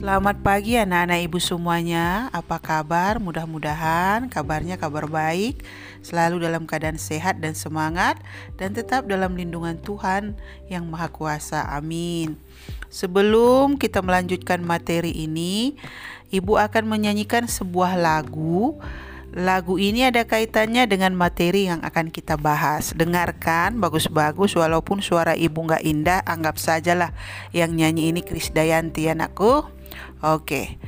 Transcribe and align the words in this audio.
Selamat 0.00 0.40
pagi 0.40 0.80
anak-anak 0.80 1.28
ibu 1.28 1.36
semuanya 1.36 2.32
Apa 2.32 2.56
kabar? 2.56 3.20
Mudah-mudahan 3.20 4.32
kabarnya 4.32 4.80
kabar 4.80 5.04
baik 5.04 5.60
Selalu 6.00 6.40
dalam 6.40 6.64
keadaan 6.64 6.96
sehat 6.96 7.36
dan 7.44 7.52
semangat 7.52 8.16
Dan 8.56 8.72
tetap 8.72 9.04
dalam 9.04 9.36
lindungan 9.36 9.76
Tuhan 9.76 10.40
yang 10.72 10.88
Maha 10.88 11.12
Kuasa 11.12 11.68
Amin 11.68 12.40
Sebelum 12.88 13.76
kita 13.76 14.00
melanjutkan 14.00 14.64
materi 14.64 15.12
ini 15.12 15.76
Ibu 16.32 16.56
akan 16.56 16.88
menyanyikan 16.88 17.44
sebuah 17.44 18.00
lagu 18.00 18.80
Lagu 19.36 19.76
ini 19.76 20.08
ada 20.08 20.24
kaitannya 20.24 20.88
dengan 20.90 21.14
materi 21.14 21.70
yang 21.70 21.86
akan 21.86 22.10
kita 22.10 22.34
bahas. 22.34 22.90
Dengarkan, 22.98 23.78
bagus-bagus. 23.78 24.58
Walaupun 24.58 24.98
suara 25.06 25.38
ibu 25.38 25.54
nggak 25.54 25.86
indah, 25.86 26.18
anggap 26.26 26.58
sajalah 26.58 27.14
yang 27.54 27.70
nyanyi 27.70 28.10
ini 28.10 28.26
Krisdayanti 28.26 29.06
anakku. 29.06 29.70
Oke. 30.20 30.78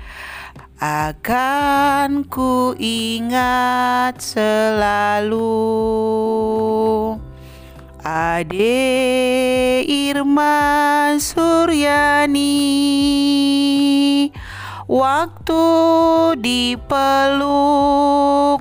Akan 0.83 2.27
ku 2.27 2.75
ingat 2.75 4.19
selalu 4.19 5.47
Ade 8.03 9.87
Irma 9.87 11.15
Suryani 11.23 12.59
Waktu 14.93 15.65
dipeluk 16.37 17.49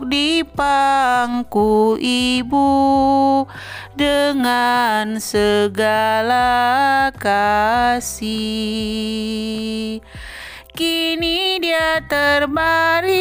di 0.08 0.48
pangku 0.48 2.00
ibu 2.00 2.70
dengan 4.00 5.20
segala 5.20 7.12
kasih. 7.20 8.32
Kini 10.72 11.60
dia 11.60 12.00
terbaring 12.08 13.12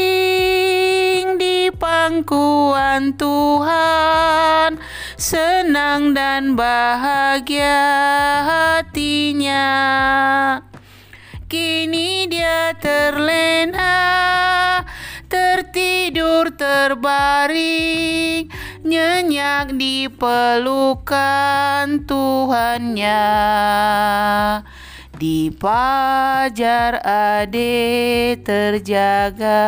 di 1.34 1.66
pangkuan 1.74 3.18
Tuhan, 3.18 4.78
senang 5.18 6.14
dan 6.14 6.54
bahagia 6.54 7.82
hatinya. 8.46 9.66
Kini 11.50 12.30
dia 12.30 12.70
terlena, 12.78 13.98
tertidur 15.26 16.54
terbaring, 16.54 18.46
nyenyak 18.86 19.74
di 19.74 20.06
pelukan 20.06 22.06
Tuhannya. 22.06 23.26
Di 25.20 25.52
pajar 25.52 26.96
ade 27.04 28.40
terjaga. 28.40 29.60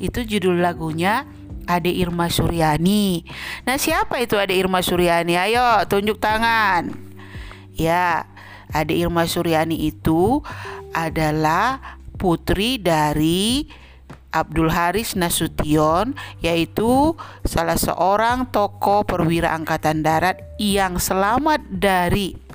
Itu 0.00 0.24
judul 0.24 0.64
lagunya 0.64 1.28
Ade 1.68 1.92
Irma 1.92 2.32
Suryani. 2.32 3.28
Nah, 3.68 3.76
siapa 3.76 4.16
itu 4.24 4.40
Ade 4.40 4.56
Irma 4.56 4.80
Suryani? 4.80 5.36
Ayo 5.36 5.60
tunjuk 5.92 6.16
tangan. 6.16 6.88
Ya, 7.76 8.24
Ade 8.72 8.96
Irma 8.96 9.28
Suryani 9.28 9.92
itu 9.92 10.40
adalah 10.96 12.00
putri 12.16 12.80
dari 12.80 13.68
Abdul 14.32 14.72
Haris 14.72 15.20
Nasution 15.20 16.16
yaitu 16.40 17.12
salah 17.44 17.76
seorang 17.76 18.48
tokoh 18.48 19.04
perwira 19.04 19.52
angkatan 19.52 20.00
darat 20.00 20.40
yang 20.56 20.96
selamat 20.96 21.60
dari 21.68 22.45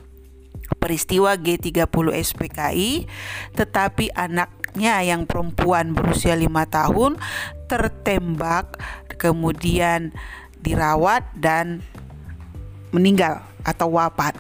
peristiwa 0.82 1.38
G30 1.38 1.86
SPKI 2.18 3.06
tetapi 3.54 4.10
anaknya 4.18 5.06
yang 5.06 5.30
perempuan 5.30 5.94
berusia 5.94 6.34
lima 6.34 6.66
tahun 6.66 7.22
tertembak 7.70 8.82
kemudian 9.22 10.10
dirawat 10.58 11.22
dan 11.38 11.86
meninggal 12.90 13.46
atau 13.62 13.94
wafat 13.94 14.34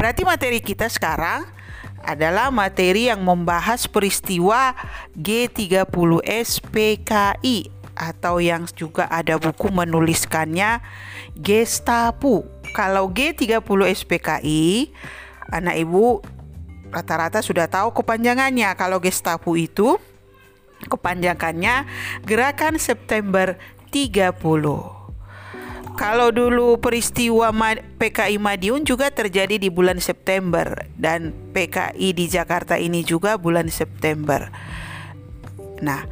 Berarti 0.00 0.24
materi 0.24 0.64
kita 0.64 0.88
sekarang 0.88 1.44
adalah 2.00 2.48
materi 2.48 3.12
yang 3.12 3.20
membahas 3.20 3.84
peristiwa 3.84 4.72
G30 5.12 6.24
SPKI 6.24 7.68
atau 7.92 8.40
yang 8.40 8.64
juga 8.72 9.04
ada 9.12 9.36
buku 9.36 9.68
menuliskannya 9.68 10.80
Gestapu. 11.36 12.48
Kalau 12.72 13.12
G30 13.12 13.60
SPKI, 13.92 14.88
anak 15.50 15.76
ibu 15.76 16.22
rata-rata 16.90 17.44
sudah 17.44 17.70
tahu 17.70 17.94
kepanjangannya. 17.94 18.70
Kalau 18.74 18.98
Gestapu 18.98 19.54
itu 19.54 19.98
kepanjangannya 20.88 21.84
Gerakan 22.24 22.80
September 22.80 23.60
30. 23.92 25.00
Kalau 26.00 26.32
dulu 26.32 26.80
peristiwa 26.80 27.52
PKI 28.00 28.40
Madiun 28.40 28.88
juga 28.88 29.12
terjadi 29.12 29.60
di 29.60 29.68
bulan 29.68 30.00
September 30.00 30.88
dan 30.96 31.36
PKI 31.52 32.16
di 32.16 32.24
Jakarta 32.24 32.80
ini 32.80 33.04
juga 33.04 33.36
bulan 33.36 33.68
September. 33.68 34.48
Nah, 35.84 36.08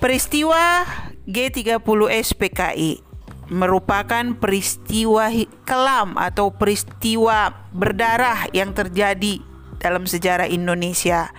peristiwa 0.00 0.88
G30 1.28 1.84
SPKI 2.08 3.03
merupakan 3.52 4.36
peristiwa 4.36 5.28
kelam 5.68 6.16
atau 6.16 6.52
peristiwa 6.52 7.52
berdarah 7.74 8.48
yang 8.56 8.72
terjadi 8.72 9.40
dalam 9.80 10.08
sejarah 10.08 10.48
Indonesia 10.48 11.32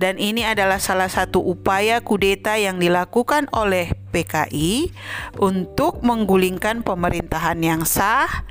dan 0.00 0.16
ini 0.16 0.48
adalah 0.48 0.80
salah 0.80 1.12
satu 1.12 1.44
upaya 1.44 2.00
kudeta 2.00 2.56
yang 2.56 2.80
dilakukan 2.80 3.52
oleh 3.52 3.92
PKI 4.16 4.88
untuk 5.36 6.00
menggulingkan 6.00 6.80
pemerintahan 6.80 7.60
yang 7.60 7.84
sah 7.84 8.48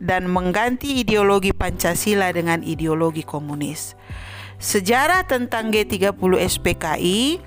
dan 0.00 0.24
mengganti 0.24 1.04
ideologi 1.04 1.52
Pancasila 1.52 2.32
dengan 2.32 2.64
ideologi 2.64 3.20
komunis. 3.28 3.92
Sejarah 4.56 5.28
tentang 5.28 5.68
G30 5.68 6.16
SPKI 6.40 7.44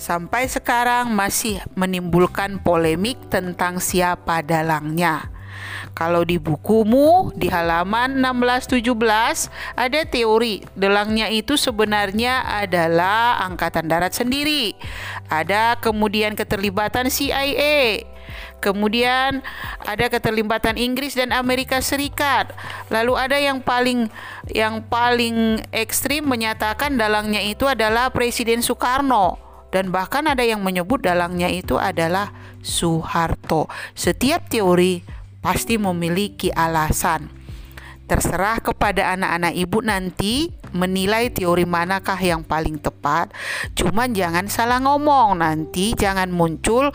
sampai 0.00 0.48
sekarang 0.48 1.12
masih 1.12 1.60
menimbulkan 1.76 2.56
polemik 2.64 3.20
tentang 3.28 3.84
siapa 3.84 4.40
dalangnya. 4.40 5.28
Kalau 5.92 6.24
di 6.24 6.40
bukumu 6.40 7.28
di 7.36 7.52
halaman 7.52 8.16
1617 8.24 8.80
ada 9.76 10.00
teori 10.08 10.64
delangnya 10.72 11.28
itu 11.28 11.60
sebenarnya 11.60 12.40
adalah 12.48 13.44
angkatan 13.44 13.84
darat 13.84 14.16
sendiri. 14.16 14.72
Ada 15.28 15.76
kemudian 15.76 16.32
keterlibatan 16.32 17.12
CIA. 17.12 18.08
Kemudian 18.60 19.44
ada 19.84 20.06
keterlibatan 20.08 20.76
Inggris 20.80 21.16
dan 21.16 21.34
Amerika 21.34 21.80
Serikat. 21.84 22.52
Lalu 22.88 23.12
ada 23.16 23.36
yang 23.36 23.60
paling 23.60 24.08
yang 24.48 24.80
paling 24.86 25.60
ekstrim 25.74 26.24
menyatakan 26.24 26.96
dalangnya 26.96 27.44
itu 27.44 27.68
adalah 27.68 28.08
Presiden 28.14 28.64
Soekarno 28.64 29.49
dan 29.70 29.94
bahkan 29.94 30.26
ada 30.26 30.42
yang 30.42 30.62
menyebut 30.62 31.02
dalangnya 31.02 31.46
itu 31.50 31.78
adalah 31.78 32.34
Soeharto. 32.60 33.70
Setiap 33.94 34.50
teori 34.50 35.02
pasti 35.40 35.80
memiliki 35.80 36.52
alasan. 36.52 37.30
Terserah 38.10 38.58
kepada 38.58 39.14
anak-anak 39.14 39.54
ibu 39.54 39.78
nanti 39.86 40.50
menilai 40.74 41.30
teori 41.30 41.64
manakah 41.64 42.18
yang 42.18 42.42
paling 42.42 42.78
tepat. 42.78 43.30
Cuman 43.78 44.12
jangan 44.12 44.46
salah 44.50 44.82
ngomong 44.82 45.40
nanti 45.40 45.94
jangan 45.94 46.28
muncul 46.32 46.90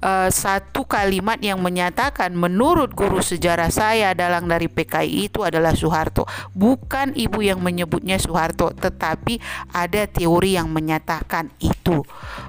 uh, 0.00 0.28
satu 0.28 0.88
kalimat 0.88 1.40
yang 1.40 1.60
menyatakan 1.60 2.32
menurut 2.32 2.92
guru 2.92 3.20
sejarah 3.20 3.68
saya 3.68 4.16
dalang 4.16 4.48
dari 4.48 4.68
PKI 4.68 5.30
itu 5.32 5.44
adalah 5.44 5.76
Soeharto. 5.76 6.24
Bukan 6.56 7.12
ibu 7.14 7.44
yang 7.44 7.60
menyebutnya 7.60 8.16
Soeharto, 8.16 8.72
tetapi 8.72 9.38
ada 9.72 10.08
teori 10.08 10.56
yang 10.56 10.72
menyatakan 10.72 11.52
itu. 11.60 12.00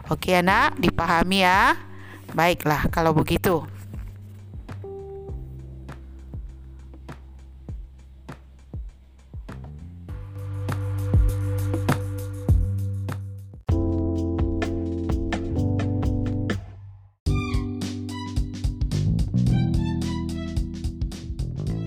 Oke 0.08 0.38
anak, 0.40 0.78
dipahami 0.80 1.44
ya? 1.44 1.76
Baiklah 2.36 2.92
kalau 2.92 3.16
begitu. 3.16 3.75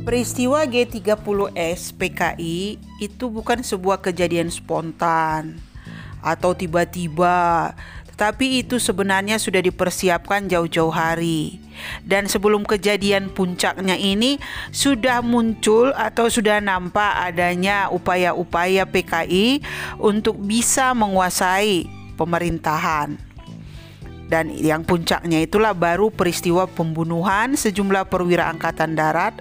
Peristiwa 0.09 0.65
G30S 0.65 1.93
PKI 1.93 2.81
itu 2.97 3.29
bukan 3.29 3.61
sebuah 3.61 4.01
kejadian 4.01 4.49
spontan 4.49 5.61
atau 6.25 6.57
tiba-tiba, 6.57 7.77
tetapi 8.09 8.65
itu 8.65 8.81
sebenarnya 8.81 9.37
sudah 9.37 9.61
dipersiapkan 9.61 10.49
jauh-jauh 10.49 10.89
hari. 10.89 11.61
dan 12.09 12.25
sebelum 12.25 12.65
kejadian 12.65 13.29
puncaknya 13.29 14.01
ini 14.01 14.41
sudah 14.73 15.21
muncul 15.21 15.93
atau 15.93 16.33
sudah 16.33 16.57
nampak 16.65 17.13
adanya 17.21 17.93
upaya-upaya 17.93 18.89
PKI 18.89 19.61
untuk 20.01 20.41
bisa 20.41 20.97
menguasai 20.97 21.85
pemerintahan. 22.17 23.28
Dan 24.29 24.53
yang 24.53 24.85
puncaknya 24.85 25.41
itulah 25.41 25.73
baru 25.73 26.13
peristiwa 26.13 26.69
pembunuhan 26.69 27.57
sejumlah 27.57 28.13
perwira 28.13 28.53
angkatan 28.53 28.93
darat 28.93 29.41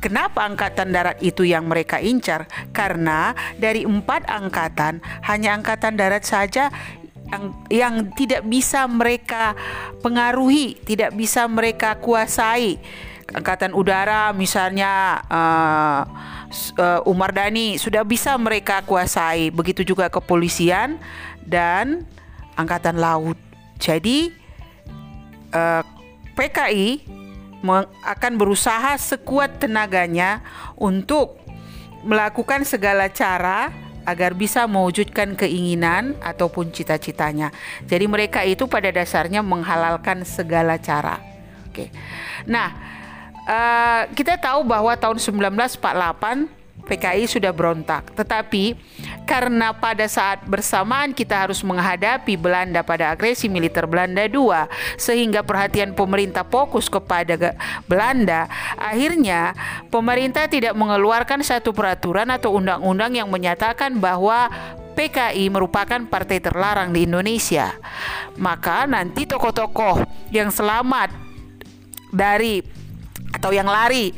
Kenapa 0.00 0.48
angkatan 0.48 0.96
darat 0.96 1.20
itu 1.20 1.44
yang 1.44 1.68
mereka 1.68 2.00
incar? 2.00 2.48
Karena 2.72 3.36
dari 3.60 3.84
empat 3.84 4.24
angkatan, 4.32 5.04
hanya 5.28 5.52
angkatan 5.52 5.92
darat 6.00 6.24
saja 6.24 6.72
yang, 7.28 7.44
yang 7.68 7.94
tidak 8.16 8.40
bisa 8.48 8.88
mereka 8.88 9.52
pengaruhi, 10.00 10.80
tidak 10.88 11.12
bisa 11.12 11.44
mereka 11.44 12.00
kuasai. 12.00 12.80
Angkatan 13.30 13.76
udara 13.76 14.32
misalnya 14.32 15.20
uh, 15.28 16.02
Umar 17.04 17.36
Dani 17.36 17.76
sudah 17.76 18.00
bisa 18.00 18.32
mereka 18.40 18.80
kuasai. 18.80 19.52
Begitu 19.52 19.84
juga 19.84 20.08
kepolisian 20.08 20.96
dan 21.44 22.08
angkatan 22.56 22.96
laut. 22.96 23.49
Jadi 23.80 24.30
uh, 25.56 25.82
PKI 26.36 27.18
akan 28.04 28.32
berusaha 28.40 28.96
sekuat 28.96 29.60
tenaganya 29.60 30.40
untuk 30.76 31.36
melakukan 32.04 32.64
segala 32.64 33.12
cara 33.12 33.68
agar 34.08 34.32
bisa 34.32 34.64
mewujudkan 34.64 35.36
keinginan 35.36 36.16
ataupun 36.24 36.72
cita-citanya. 36.72 37.52
Jadi 37.84 38.08
mereka 38.08 38.40
itu 38.48 38.64
pada 38.64 38.88
dasarnya 38.88 39.44
menghalalkan 39.44 40.24
segala 40.24 40.80
cara. 40.80 41.20
Oke. 41.68 41.92
Nah, 42.48 42.72
uh, 43.44 44.02
kita 44.16 44.40
tahu 44.40 44.64
bahwa 44.64 44.96
tahun 44.96 45.20
1948 45.20 46.59
PKI 46.84 47.28
sudah 47.28 47.52
berontak. 47.54 48.12
Tetapi 48.16 48.74
karena 49.28 49.70
pada 49.76 50.06
saat 50.10 50.42
bersamaan 50.44 51.14
kita 51.14 51.46
harus 51.46 51.62
menghadapi 51.62 52.34
Belanda 52.34 52.82
pada 52.82 53.14
agresi 53.14 53.46
militer 53.46 53.86
Belanda 53.86 54.26
II 54.26 54.50
sehingga 54.98 55.46
perhatian 55.46 55.94
pemerintah 55.94 56.42
fokus 56.42 56.90
kepada 56.90 57.54
Belanda, 57.86 58.50
akhirnya 58.74 59.54
pemerintah 59.88 60.50
tidak 60.50 60.74
mengeluarkan 60.74 61.44
satu 61.46 61.70
peraturan 61.70 62.28
atau 62.32 62.58
undang-undang 62.58 63.14
yang 63.14 63.28
menyatakan 63.30 63.96
bahwa 64.02 64.50
PKI 64.98 65.48
merupakan 65.48 66.02
partai 66.04 66.42
terlarang 66.42 66.90
di 66.90 67.06
Indonesia. 67.06 67.72
Maka 68.36 68.84
nanti 68.90 69.24
tokoh-tokoh 69.24 70.04
yang 70.34 70.50
selamat 70.50 71.14
dari 72.10 72.79
atau 73.40 73.56
yang 73.56 73.64
lari 73.64 74.12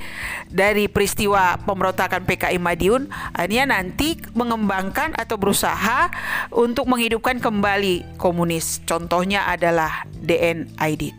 dari 0.50 0.90
peristiwa 0.90 1.54
pemberontakan 1.62 2.26
PKI 2.26 2.58
Madiun 2.58 3.06
akhirnya 3.30 3.70
nanti 3.70 4.18
mengembangkan 4.34 5.14
atau 5.14 5.38
berusaha 5.38 6.10
untuk 6.50 6.90
menghidupkan 6.90 7.38
kembali 7.38 8.18
komunis. 8.18 8.82
Contohnya 8.82 9.46
adalah 9.46 10.02
DN 10.10 10.74
Aidit. 10.82 11.14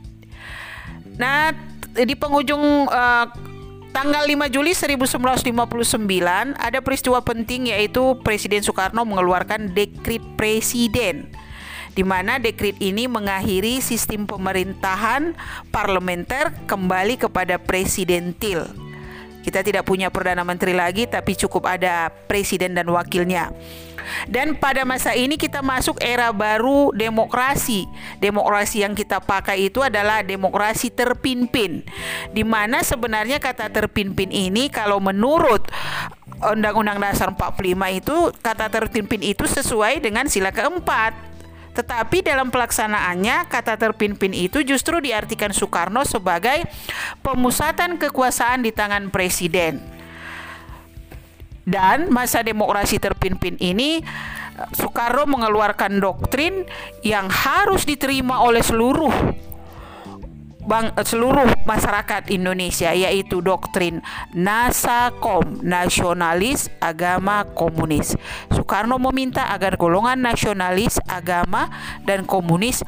Nah, 1.16 1.56
di 1.96 2.12
penghujung 2.20 2.92
uh, 2.92 3.26
tanggal 3.96 4.28
5 4.28 4.52
Juli 4.52 4.76
1959 4.76 5.56
ada 6.60 6.80
peristiwa 6.84 7.24
penting 7.24 7.72
yaitu 7.72 8.20
Presiden 8.26 8.66
Soekarno 8.66 9.08
mengeluarkan 9.08 9.72
dekrit 9.72 10.26
presiden 10.36 11.30
di 11.94 12.02
mana 12.02 12.42
dekrit 12.42 12.78
ini 12.82 13.06
mengakhiri 13.06 13.82
sistem 13.82 14.26
pemerintahan 14.26 15.38
parlementer 15.70 16.50
kembali 16.66 17.22
kepada 17.22 17.62
presidentil. 17.62 18.66
Kita 19.44 19.60
tidak 19.60 19.84
punya 19.84 20.08
perdana 20.08 20.48
menteri 20.48 20.72
lagi 20.72 21.04
tapi 21.04 21.36
cukup 21.36 21.68
ada 21.68 22.08
presiden 22.32 22.74
dan 22.74 22.88
wakilnya. 22.88 23.52
Dan 24.28 24.56
pada 24.56 24.84
masa 24.84 25.16
ini 25.16 25.36
kita 25.36 25.60
masuk 25.60 26.00
era 26.00 26.32
baru 26.32 26.96
demokrasi. 26.96 27.88
Demokrasi 28.24 28.84
yang 28.84 28.96
kita 28.96 29.20
pakai 29.20 29.68
itu 29.68 29.84
adalah 29.84 30.24
demokrasi 30.24 30.92
terpimpin. 30.92 31.84
Di 32.32 32.44
mana 32.48 32.84
sebenarnya 32.84 33.40
kata 33.40 33.68
terpimpin 33.72 34.32
ini 34.32 34.72
kalau 34.72 35.00
menurut 35.04 35.68
Undang-Undang 36.44 37.00
Dasar 37.00 37.32
45 37.32 38.00
itu 38.00 38.18
kata 38.44 38.68
terpimpin 38.68 39.24
itu 39.24 39.48
sesuai 39.48 40.04
dengan 40.04 40.28
sila 40.28 40.52
keempat 40.52 41.33
tetapi 41.74 42.22
dalam 42.22 42.54
pelaksanaannya 42.54 43.50
kata 43.50 43.82
terpimpin 43.82 44.30
itu 44.32 44.62
justru 44.62 45.02
diartikan 45.02 45.50
Soekarno 45.50 46.06
sebagai 46.06 46.70
pemusatan 47.26 47.98
kekuasaan 47.98 48.62
di 48.62 48.70
tangan 48.70 49.10
presiden. 49.10 49.82
Dan 51.64 52.14
masa 52.14 52.46
demokrasi 52.46 53.02
terpimpin 53.02 53.58
ini 53.58 54.06
Soekarno 54.78 55.26
mengeluarkan 55.26 55.98
doktrin 55.98 56.70
yang 57.02 57.26
harus 57.32 57.90
diterima 57.90 58.46
oleh 58.46 58.62
seluruh 58.62 59.10
bang, 60.66 60.92
seluruh 61.04 61.48
masyarakat 61.68 62.32
Indonesia 62.32 62.92
yaitu 62.96 63.40
doktrin 63.44 64.00
Nasakom 64.32 65.62
nasionalis 65.62 66.72
agama 66.80 67.44
komunis. 67.54 68.16
Soekarno 68.52 69.00
meminta 69.00 69.52
agar 69.52 69.76
golongan 69.76 70.20
nasionalis 70.20 71.00
agama 71.08 71.70
dan 72.08 72.24
komunis 72.24 72.82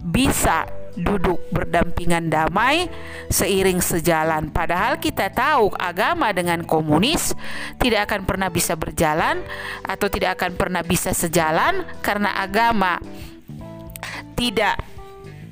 bisa 0.00 0.64
duduk 0.96 1.38
berdampingan 1.54 2.32
damai 2.32 2.90
seiring 3.30 3.78
sejalan. 3.78 4.50
Padahal 4.50 4.98
kita 4.98 5.30
tahu 5.30 5.70
agama 5.78 6.34
dengan 6.34 6.66
komunis 6.66 7.36
tidak 7.78 8.10
akan 8.10 8.26
pernah 8.26 8.50
bisa 8.50 8.74
berjalan 8.74 9.44
atau 9.86 10.10
tidak 10.10 10.40
akan 10.40 10.58
pernah 10.58 10.82
bisa 10.82 11.14
sejalan 11.14 11.86
karena 12.02 12.34
agama 12.42 12.98
tidak 14.34 14.80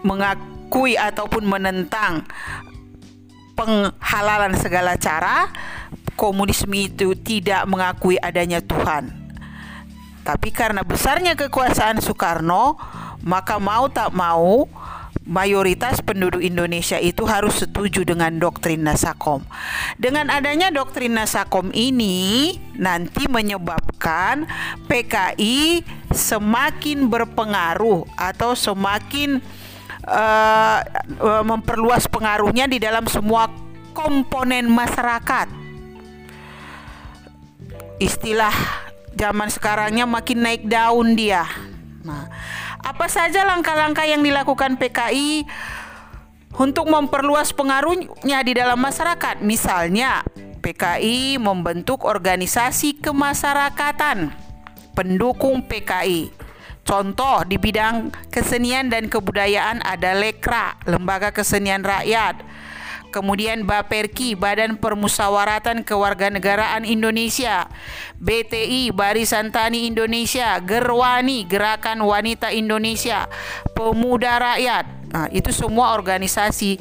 mengaku 0.03 0.58
mengakui 0.69 1.01
ataupun 1.01 1.49
menentang 1.49 2.29
penghalalan 3.57 4.53
segala 4.61 5.01
cara, 5.01 5.49
komunisme 6.13 6.77
itu 6.77 7.17
tidak 7.17 7.65
mengakui 7.65 8.21
adanya 8.21 8.61
Tuhan. 8.61 9.09
Tapi 10.29 10.53
karena 10.53 10.85
besarnya 10.85 11.33
kekuasaan 11.41 12.05
Soekarno, 12.05 12.77
maka 13.25 13.57
mau 13.57 13.89
tak 13.89 14.13
mau 14.13 14.69
mayoritas 15.25 16.05
penduduk 16.05 16.45
Indonesia 16.45 17.01
itu 17.01 17.25
harus 17.25 17.65
setuju 17.65 18.05
dengan 18.05 18.37
doktrin 18.37 18.85
Nasakom. 18.85 19.49
Dengan 19.97 20.29
adanya 20.29 20.69
doktrin 20.69 21.17
Nasakom 21.17 21.73
ini 21.73 22.61
nanti 22.77 23.25
menyebabkan 23.25 24.45
PKI 24.85 25.81
semakin 26.13 27.09
berpengaruh 27.09 28.05
atau 28.21 28.53
semakin 28.53 29.41
uh, 30.07 31.43
memperluas 31.43 32.07
pengaruhnya 32.07 32.71
di 32.71 32.79
dalam 32.79 33.07
semua 33.11 33.51
komponen 33.97 34.71
masyarakat. 34.71 35.51
Istilah 37.99 38.55
zaman 39.19 39.51
sekarangnya 39.51 40.07
makin 40.07 40.39
naik 40.47 40.63
daun 40.71 41.19
dia. 41.19 41.43
Nah, 42.07 42.31
apa 42.79 43.11
saja 43.11 43.43
langkah-langkah 43.43 44.07
yang 44.07 44.23
dilakukan 44.23 44.79
PKI 44.79 45.43
untuk 46.55 46.87
memperluas 46.87 47.51
pengaruhnya 47.51 48.39
di 48.47 48.55
dalam 48.55 48.79
masyarakat? 48.79 49.43
Misalnya, 49.43 50.23
PKI 50.63 51.43
membentuk 51.43 52.07
organisasi 52.07 53.03
kemasyarakatan 53.03 54.31
pendukung 54.95 55.63
PKI 55.67 56.48
Contoh 56.89 57.45
di 57.45 57.61
bidang 57.61 58.09
kesenian 58.33 58.89
dan 58.89 59.13
kebudayaan 59.13 59.85
ada 59.85 60.17
Lekra, 60.17 60.73
Lembaga 60.89 61.29
Kesenian 61.37 61.85
Rakyat. 61.85 62.41
Kemudian 63.13 63.69
Baperki, 63.69 64.33
Badan 64.33 64.81
Permusawaratan 64.81 65.85
Kewarganegaraan 65.85 66.89
Indonesia. 66.89 67.69
BTI, 68.17 68.89
Barisan 68.97 69.53
Tani 69.53 69.85
Indonesia. 69.85 70.57
Gerwani, 70.65 71.45
Gerakan 71.45 72.01
Wanita 72.01 72.57
Indonesia. 72.57 73.29
Pemuda 73.77 74.41
Rakyat. 74.41 75.13
Nah, 75.13 75.29
itu 75.29 75.53
semua 75.53 75.93
organisasi 75.93 76.81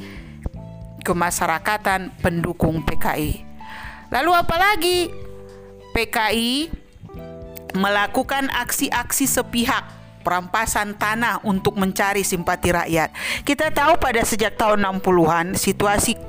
kemasyarakatan 1.04 2.16
pendukung 2.24 2.80
PKI. 2.80 3.44
Lalu 4.08 4.30
apa 4.32 4.56
lagi? 4.56 5.12
PKI 5.92 6.72
melakukan 7.76 8.48
aksi-aksi 8.48 9.28
sepihak 9.28 9.97
perampasan 10.28 10.92
tanah 11.00 11.40
untuk 11.48 11.80
mencari 11.80 12.20
simpati 12.20 12.68
rakyat. 12.68 13.08
Kita 13.48 13.72
tahu 13.72 13.96
pada 13.96 14.20
sejak 14.20 14.60
tahun 14.60 14.84
60-an 15.00 15.56
situasi 15.56 16.20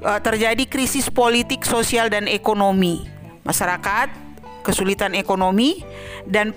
uh, 0.00 0.16
terjadi 0.24 0.64
krisis 0.64 1.12
politik, 1.12 1.68
sosial 1.68 2.08
dan 2.08 2.24
ekonomi. 2.32 3.04
Masyarakat 3.44 4.08
kesulitan 4.64 5.12
ekonomi 5.12 5.84
dan 6.24 6.56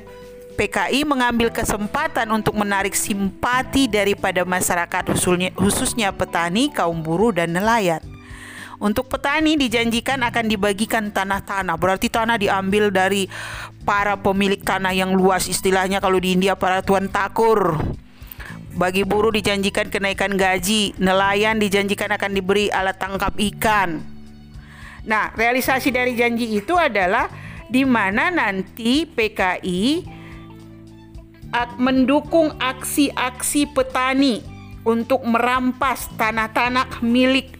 PKI 0.55 1.03
mengambil 1.03 1.51
kesempatan 1.51 2.31
untuk 2.31 2.55
menarik 2.55 2.95
simpati 2.95 3.91
daripada 3.91 4.47
masyarakat 4.47 5.11
khususnya, 5.11 5.51
khususnya 5.51 6.09
petani, 6.15 6.71
kaum 6.71 7.03
buruh 7.03 7.35
dan 7.35 7.51
nelayan. 7.51 7.99
Untuk 8.75 9.07
petani 9.07 9.55
dijanjikan 9.55 10.19
akan 10.27 10.45
dibagikan 10.51 11.09
tanah-tanah. 11.11 11.79
Berarti 11.79 12.11
tanah 12.11 12.35
diambil 12.35 12.91
dari 12.91 13.27
para 13.87 14.19
pemilik 14.19 14.59
tanah 14.59 14.91
yang 14.91 15.15
luas 15.15 15.47
istilahnya 15.47 16.03
kalau 16.03 16.19
di 16.19 16.35
India 16.35 16.59
para 16.59 16.83
tuan 16.83 17.07
takur. 17.07 17.79
Bagi 18.75 19.07
buruh 19.07 19.31
dijanjikan 19.31 19.87
kenaikan 19.87 20.35
gaji, 20.35 20.99
nelayan 20.99 21.55
dijanjikan 21.63 22.11
akan 22.11 22.35
diberi 22.35 22.67
alat 22.67 22.99
tangkap 22.99 23.31
ikan. 23.39 24.03
Nah, 25.07 25.31
realisasi 25.31 25.95
dari 25.95 26.11
janji 26.19 26.59
itu 26.59 26.75
adalah 26.75 27.31
di 27.71 27.87
mana 27.87 28.27
nanti 28.27 29.07
PKI 29.07 30.11
mendukung 31.79 32.51
aksi-aksi 32.59 33.71
petani 33.71 34.43
untuk 34.83 35.23
merampas 35.23 36.11
tanah-tanah 36.19 36.99
milik 36.99 37.55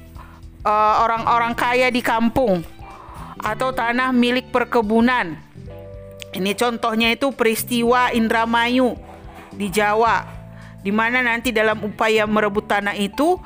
uh, 0.66 1.06
orang-orang 1.06 1.54
kaya 1.54 1.88
di 1.94 2.02
kampung 2.02 2.66
atau 3.40 3.70
tanah 3.72 4.10
milik 4.10 4.50
perkebunan. 4.50 5.38
Ini 6.36 6.52
contohnya 6.58 7.14
itu 7.16 7.32
peristiwa 7.32 8.12
Indramayu 8.12 8.98
di 9.56 9.72
Jawa, 9.72 10.28
di 10.84 10.92
mana 10.92 11.24
nanti 11.24 11.56
dalam 11.56 11.80
upaya 11.86 12.28
merebut 12.28 12.68
tanah 12.68 12.98
itu 12.98 13.40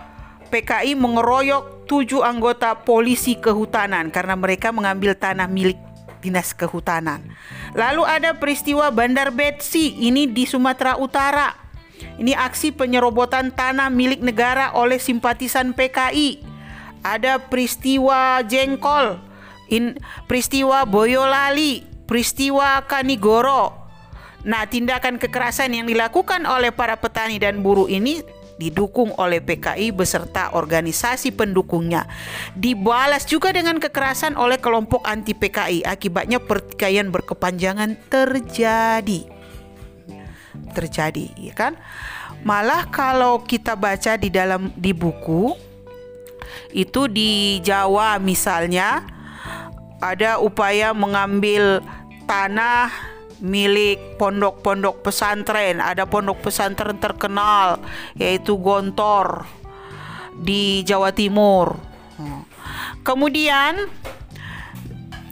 PKI 0.49 0.97
mengeroyok 0.97 1.85
tujuh 1.85 2.25
anggota 2.25 2.73
polisi 2.73 3.37
kehutanan 3.37 4.09
karena 4.09 4.33
mereka 4.33 4.73
mengambil 4.73 5.13
tanah 5.13 5.45
milik 5.45 5.77
dinas 6.25 6.57
kehutanan. 6.57 7.21
Lalu 7.77 8.03
ada 8.09 8.33
peristiwa 8.33 8.89
Bandar 8.89 9.29
Betsi 9.29 9.93
ini 10.01 10.25
di 10.25 10.49
Sumatera 10.49 10.97
Utara. 10.97 11.53
Ini 11.99 12.33
aksi 12.33 12.73
penyerobotan 12.73 13.53
tanah 13.53 13.93
milik 13.93 14.25
negara 14.25 14.73
oleh 14.73 14.97
simpatisan 14.97 15.77
PKI 15.77 16.58
ada 17.03 17.39
peristiwa 17.39 18.43
jengkol, 18.43 19.19
in, 19.71 19.95
peristiwa 20.25 20.83
Boyolali, 20.83 21.85
peristiwa 22.09 22.83
Kanigoro. 22.85 23.75
Nah, 24.47 24.63
tindakan 24.65 25.19
kekerasan 25.19 25.75
yang 25.75 25.85
dilakukan 25.85 26.47
oleh 26.47 26.71
para 26.71 26.95
petani 26.95 27.37
dan 27.43 27.59
buruh 27.59 27.91
ini 27.91 28.23
didukung 28.59 29.15
oleh 29.15 29.39
PKI 29.39 29.95
beserta 29.95 30.51
organisasi 30.51 31.31
pendukungnya. 31.31 32.07
Dibalas 32.55 33.23
juga 33.23 33.55
dengan 33.55 33.79
kekerasan 33.79 34.35
oleh 34.35 34.59
kelompok 34.59 35.07
anti 35.07 35.31
PKI. 35.31 35.87
Akibatnya 35.87 36.43
pertikaian 36.43 37.07
berkepanjangan 37.07 37.95
terjadi. 38.11 39.27
Terjadi, 40.75 41.25
ya 41.39 41.55
kan? 41.55 41.79
Malah 42.43 42.87
kalau 42.91 43.43
kita 43.43 43.75
baca 43.75 44.15
di 44.15 44.31
dalam 44.31 44.71
di 44.75 44.95
buku 44.95 45.68
itu 46.71 47.09
di 47.09 47.59
Jawa 47.65 48.21
misalnya 48.21 49.03
ada 49.99 50.39
upaya 50.39 50.95
mengambil 50.95 51.83
tanah 52.23 52.91
milik 53.39 54.19
pondok-pondok 54.19 55.03
pesantren. 55.03 55.79
Ada 55.79 56.07
pondok 56.07 56.43
pesantren 56.43 56.99
terkenal 56.99 57.79
yaitu 58.15 58.55
Gontor 58.59 59.47
di 60.39 60.83
Jawa 60.87 61.11
Timur. 61.11 61.79
Kemudian 63.03 63.87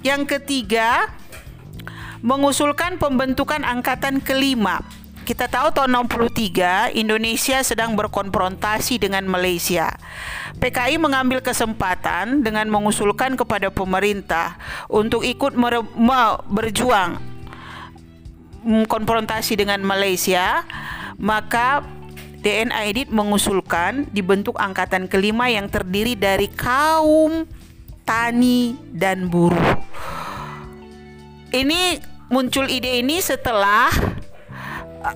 yang 0.03 0.23
ketiga 0.23 1.11
mengusulkan 2.23 2.97
pembentukan 2.97 3.61
angkatan 3.61 4.23
kelima 4.23 4.81
kita 5.27 5.51
tahu 5.51 5.75
tahun 5.75 6.07
63 6.07 6.95
Indonesia 6.95 7.59
sedang 7.59 7.99
berkonfrontasi 7.99 8.95
dengan 8.95 9.27
Malaysia. 9.27 9.91
PKI 10.63 10.95
mengambil 10.95 11.43
kesempatan 11.43 12.47
dengan 12.47 12.71
mengusulkan 12.71 13.35
kepada 13.35 13.67
pemerintah 13.67 14.55
untuk 14.87 15.27
ikut 15.27 15.51
berjuang 16.47 17.19
konfrontasi 18.87 19.59
dengan 19.59 19.83
Malaysia, 19.83 20.63
maka 21.19 21.83
Edit 22.47 23.11
mengusulkan 23.11 24.07
dibentuk 24.15 24.55
angkatan 24.55 25.11
kelima 25.11 25.51
yang 25.51 25.67
terdiri 25.67 26.15
dari 26.15 26.47
kaum 26.47 27.43
tani 28.07 28.79
dan 28.95 29.27
buruh. 29.27 29.75
Ini 31.51 31.99
muncul 32.31 32.71
ide 32.71 33.03
ini 33.03 33.19
setelah 33.19 33.91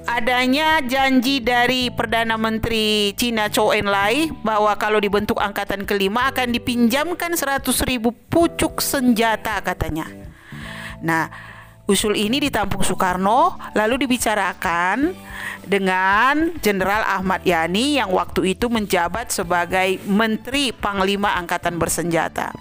adanya 0.06 0.80
janji 0.86 1.42
dari 1.42 1.90
Perdana 1.90 2.38
Menteri 2.38 3.12
Cina 3.18 3.50
Chou 3.50 3.74
En-lai 3.74 4.30
bahwa 4.46 4.74
kalau 4.78 5.02
dibentuk 5.02 5.42
angkatan 5.42 5.84
kelima 5.84 6.30
akan 6.30 6.54
dipinjamkan 6.54 7.34
100 7.34 7.66
ribu 7.90 8.14
pucuk 8.30 8.80
senjata 8.80 9.58
katanya. 9.62 10.08
Nah, 11.02 11.28
usul 11.90 12.14
ini 12.16 12.38
ditampung 12.40 12.86
Soekarno 12.86 13.58
lalu 13.74 14.06
dibicarakan 14.06 15.12
dengan 15.66 16.56
Jenderal 16.62 17.06
Ahmad 17.06 17.42
Yani 17.46 17.98
yang 17.98 18.10
waktu 18.14 18.56
itu 18.58 18.70
menjabat 18.70 19.34
sebagai 19.34 20.02
Menteri 20.06 20.74
Panglima 20.74 21.38
Angkatan 21.38 21.78
Bersenjata. 21.78 22.54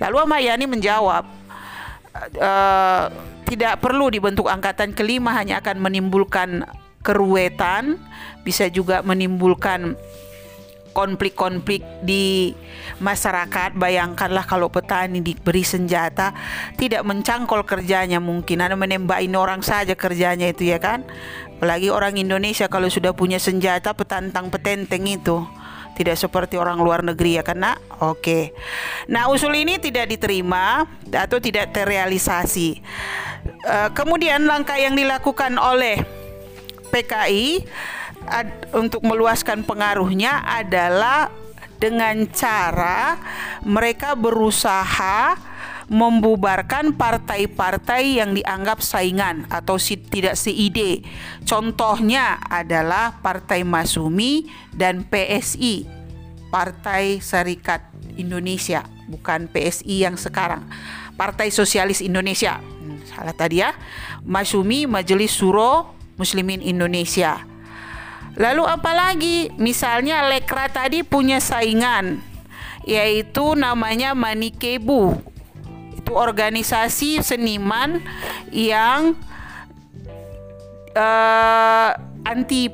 Lalu 0.00 0.16
Ahmad 0.22 0.40
Yani 0.44 0.64
menjawab, 0.68 1.24
e, 2.34 2.52
tidak 3.46 3.78
perlu 3.78 4.10
dibentuk 4.10 4.50
angkatan 4.50 4.92
kelima 4.92 5.36
hanya 5.38 5.62
akan 5.62 5.78
menimbulkan 5.78 6.66
keruwetan, 7.06 8.02
bisa 8.42 8.66
juga 8.66 9.00
menimbulkan 9.06 9.94
konflik-konflik 10.96 11.84
di 12.00 12.56
masyarakat. 13.04 13.76
Bayangkanlah 13.76 14.48
kalau 14.48 14.72
petani 14.72 15.20
diberi 15.20 15.60
senjata 15.60 16.32
tidak 16.80 17.04
mencangkol 17.04 17.68
kerjanya 17.68 18.16
mungkin 18.16 18.64
ada 18.64 18.74
menembakin 18.74 19.36
orang 19.36 19.60
saja 19.60 19.92
kerjanya 19.92 20.48
itu 20.48 20.72
ya 20.72 20.80
kan. 20.80 21.04
Apalagi 21.60 21.92
orang 21.92 22.16
Indonesia 22.16 22.66
kalau 22.72 22.88
sudah 22.88 23.12
punya 23.12 23.36
senjata 23.36 23.92
petantang 23.92 24.48
petenteng 24.48 25.04
itu 25.04 25.44
tidak 25.96 26.20
seperti 26.20 26.60
orang 26.60 26.76
luar 26.84 27.00
negeri 27.00 27.40
ya 27.40 27.42
karena 27.42 27.80
oke. 28.04 28.52
Nah, 29.08 29.32
usul 29.32 29.56
ini 29.56 29.80
tidak 29.80 30.12
diterima 30.12 30.84
atau 31.08 31.40
tidak 31.40 31.72
terrealisasi. 31.72 32.84
Uh, 33.64 33.88
kemudian 33.96 34.44
langkah 34.44 34.76
yang 34.76 34.92
dilakukan 34.92 35.56
oleh 35.56 36.04
PKI 36.92 37.64
ad, 38.28 38.68
untuk 38.76 39.00
meluaskan 39.02 39.64
pengaruhnya 39.64 40.44
adalah 40.44 41.32
dengan 41.80 42.28
cara 42.32 43.16
mereka 43.64 44.16
berusaha 44.16 45.36
membubarkan 45.86 46.98
partai-partai 46.98 48.18
yang 48.18 48.34
dianggap 48.34 48.82
saingan 48.82 49.46
atau 49.46 49.78
si, 49.78 49.94
tidak 49.94 50.34
seide. 50.34 51.06
Contohnya 51.46 52.42
adalah 52.50 53.22
Partai 53.22 53.62
Masumi 53.62 54.50
dan 54.74 55.06
PSI, 55.06 55.86
Partai 56.50 57.22
Serikat 57.22 57.86
Indonesia, 58.18 58.82
bukan 59.06 59.46
PSI 59.46 60.02
yang 60.02 60.18
sekarang. 60.18 60.66
Partai 61.14 61.54
Sosialis 61.54 62.02
Indonesia. 62.02 62.58
Hmm, 62.58 63.00
salah 63.06 63.32
tadi 63.32 63.62
ya. 63.62 63.72
Masumi 64.26 64.84
Majelis 64.90 65.32
Suro 65.32 65.94
Muslimin 66.18 66.60
Indonesia. 66.60 67.40
Lalu 68.36 68.68
apalagi? 68.68 69.48
Misalnya 69.56 70.28
Lekra 70.28 70.68
tadi 70.68 71.00
punya 71.00 71.40
saingan 71.40 72.20
yaitu 72.86 73.58
namanya 73.58 74.14
Manikebu 74.14 75.35
organisasi 76.12 77.22
seniman 77.24 78.02
yang 78.52 79.16
uh, 80.96 81.90
anti 82.26 82.72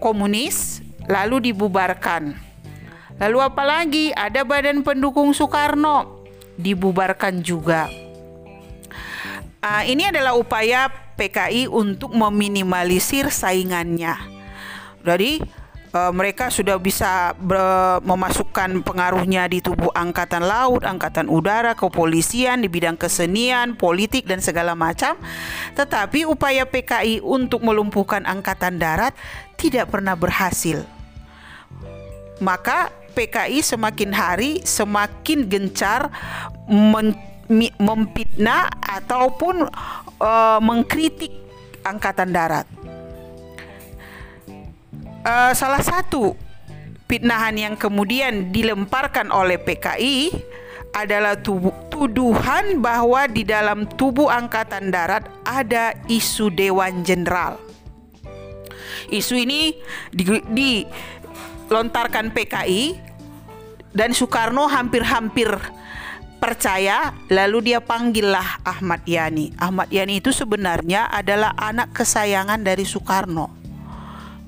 komunis 0.00 0.80
lalu 1.10 1.52
dibubarkan. 1.52 2.36
Lalu 3.20 3.38
apalagi 3.44 4.04
ada 4.16 4.46
badan 4.48 4.80
pendukung 4.80 5.36
Soekarno 5.36 6.24
dibubarkan 6.56 7.44
juga. 7.44 7.90
Uh, 9.60 9.84
ini 9.84 10.08
adalah 10.08 10.32
upaya 10.40 10.88
PKI 11.20 11.68
untuk 11.68 12.16
meminimalisir 12.16 13.28
saingannya. 13.28 14.16
Jadi 15.04 15.44
uh, 15.94 16.12
mereka 16.14 16.50
sudah 16.50 16.78
bisa 16.78 17.34
memasukkan 18.02 18.82
pengaruhnya 18.82 19.46
di 19.50 19.62
tubuh 19.62 19.90
angkatan 19.94 20.42
laut, 20.44 20.82
angkatan 20.86 21.26
udara, 21.26 21.74
kepolisian 21.74 22.62
di 22.62 22.68
bidang 22.70 22.98
kesenian, 22.98 23.74
politik 23.74 24.26
dan 24.26 24.42
segala 24.42 24.74
macam. 24.78 25.18
Tetapi 25.74 26.26
upaya 26.26 26.66
PKI 26.66 27.22
untuk 27.22 27.62
melumpuhkan 27.62 28.26
angkatan 28.26 28.78
darat 28.78 29.14
tidak 29.58 29.90
pernah 29.90 30.14
berhasil. 30.16 30.86
Maka 32.40 32.88
PKI 33.12 33.60
semakin 33.60 34.10
hari 34.16 34.52
semakin 34.64 35.44
gencar 35.50 36.08
memfitnah 37.76 38.70
ataupun 38.80 39.66
uh, 40.22 40.58
mengkritik 40.62 41.34
Angkatan 41.80 42.30
Darat. 42.30 42.68
Uh, 45.20 45.52
salah 45.52 45.84
satu 45.84 46.32
fitnahan 47.04 47.52
yang 47.52 47.76
kemudian 47.76 48.48
dilemparkan 48.48 49.28
oleh 49.28 49.60
PKI 49.60 50.32
adalah 50.96 51.36
tuduhan 51.92 52.80
bahwa 52.80 53.28
di 53.28 53.44
dalam 53.44 53.84
tubuh 53.84 54.32
Angkatan 54.32 54.88
Darat 54.88 55.28
ada 55.44 55.92
isu 56.08 56.48
Dewan 56.48 57.04
Jenderal. 57.04 57.60
Isu 59.12 59.36
ini 59.36 59.76
dilontarkan 60.48 62.32
PKI 62.32 62.96
dan 63.92 64.16
Soekarno 64.16 64.72
hampir-hampir 64.72 65.52
percaya 66.40 67.12
lalu 67.28 67.70
dia 67.70 67.84
panggillah 67.84 68.64
Ahmad 68.64 69.04
Yani. 69.04 69.52
Ahmad 69.60 69.92
Yani 69.92 70.24
itu 70.24 70.32
sebenarnya 70.32 71.12
adalah 71.12 71.52
anak 71.60 71.92
kesayangan 71.92 72.64
dari 72.64 72.88
Soekarno. 72.88 73.59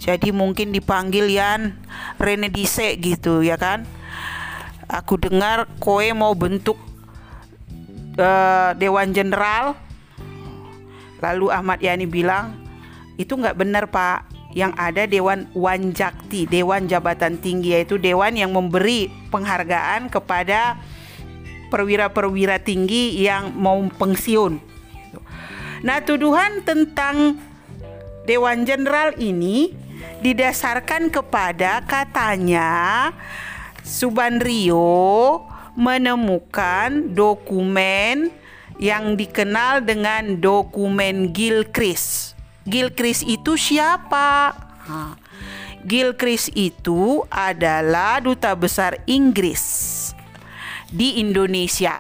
Jadi 0.03 0.35
mungkin 0.35 0.75
dipanggil 0.75 1.31
Yan 1.31 1.79
Rene 2.19 2.51
Dise 2.51 2.99
gitu 2.99 3.47
ya 3.47 3.55
kan. 3.55 3.87
Aku 4.91 5.15
dengar 5.15 5.71
koe 5.79 6.11
mau 6.11 6.35
bentuk 6.35 6.75
uh, 8.19 8.75
Dewan 8.75 9.15
Jenderal. 9.15 9.79
Lalu 11.23 11.55
Ahmad 11.55 11.79
Yani 11.79 12.11
bilang, 12.11 12.59
itu 13.15 13.39
nggak 13.39 13.55
benar 13.55 13.87
pak. 13.95 14.27
Yang 14.53 14.73
ada 14.75 15.03
Dewan 15.09 15.49
Wanjakti, 15.55 16.45
Dewan 16.51 16.91
Jabatan 16.91 17.39
Tinggi 17.41 17.73
yaitu 17.73 17.97
Dewan 17.97 18.37
yang 18.37 18.53
memberi 18.53 19.09
penghargaan 19.31 20.13
kepada 20.13 20.77
perwira-perwira 21.73 22.61
tinggi 22.61 23.17
yang 23.23 23.55
mau 23.57 23.81
pensiun. 23.97 24.61
Nah, 25.87 26.05
tuduhan 26.05 26.61
tentang 26.69 27.41
Dewan 28.29 28.69
Jenderal 28.69 29.17
ini 29.17 29.73
didasarkan 30.23 31.11
kepada 31.11 31.83
katanya 31.83 33.11
Subandrio 33.83 35.43
menemukan 35.75 37.11
dokumen 37.13 38.31
yang 38.79 39.19
dikenal 39.19 39.83
dengan 39.83 40.39
dokumen 40.39 41.35
Gilchrist. 41.35 42.39
Gilchrist 42.63 43.27
itu 43.27 43.59
siapa? 43.59 44.55
Gilchrist 45.83 46.55
itu 46.55 47.27
adalah 47.27 48.23
duta 48.23 48.55
besar 48.55 49.03
Inggris 49.11 49.63
di 50.91 51.19
Indonesia. 51.19 51.99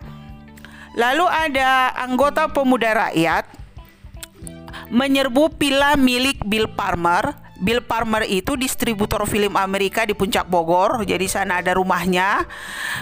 Lalu 0.94 1.26
ada 1.26 1.96
anggota 1.98 2.46
pemuda 2.52 3.10
rakyat 3.10 3.48
menyerbu 4.92 5.56
pila 5.56 5.96
milik 5.96 6.44
Bill 6.44 6.68
Palmer 6.68 7.32
Bill 7.62 7.78
Palmer 7.78 8.26
itu 8.26 8.58
distributor 8.58 9.22
film 9.30 9.54
Amerika 9.54 10.02
di 10.02 10.18
Puncak 10.18 10.50
Bogor. 10.50 11.06
Jadi 11.06 11.30
sana 11.30 11.62
ada 11.62 11.78
rumahnya, 11.78 12.42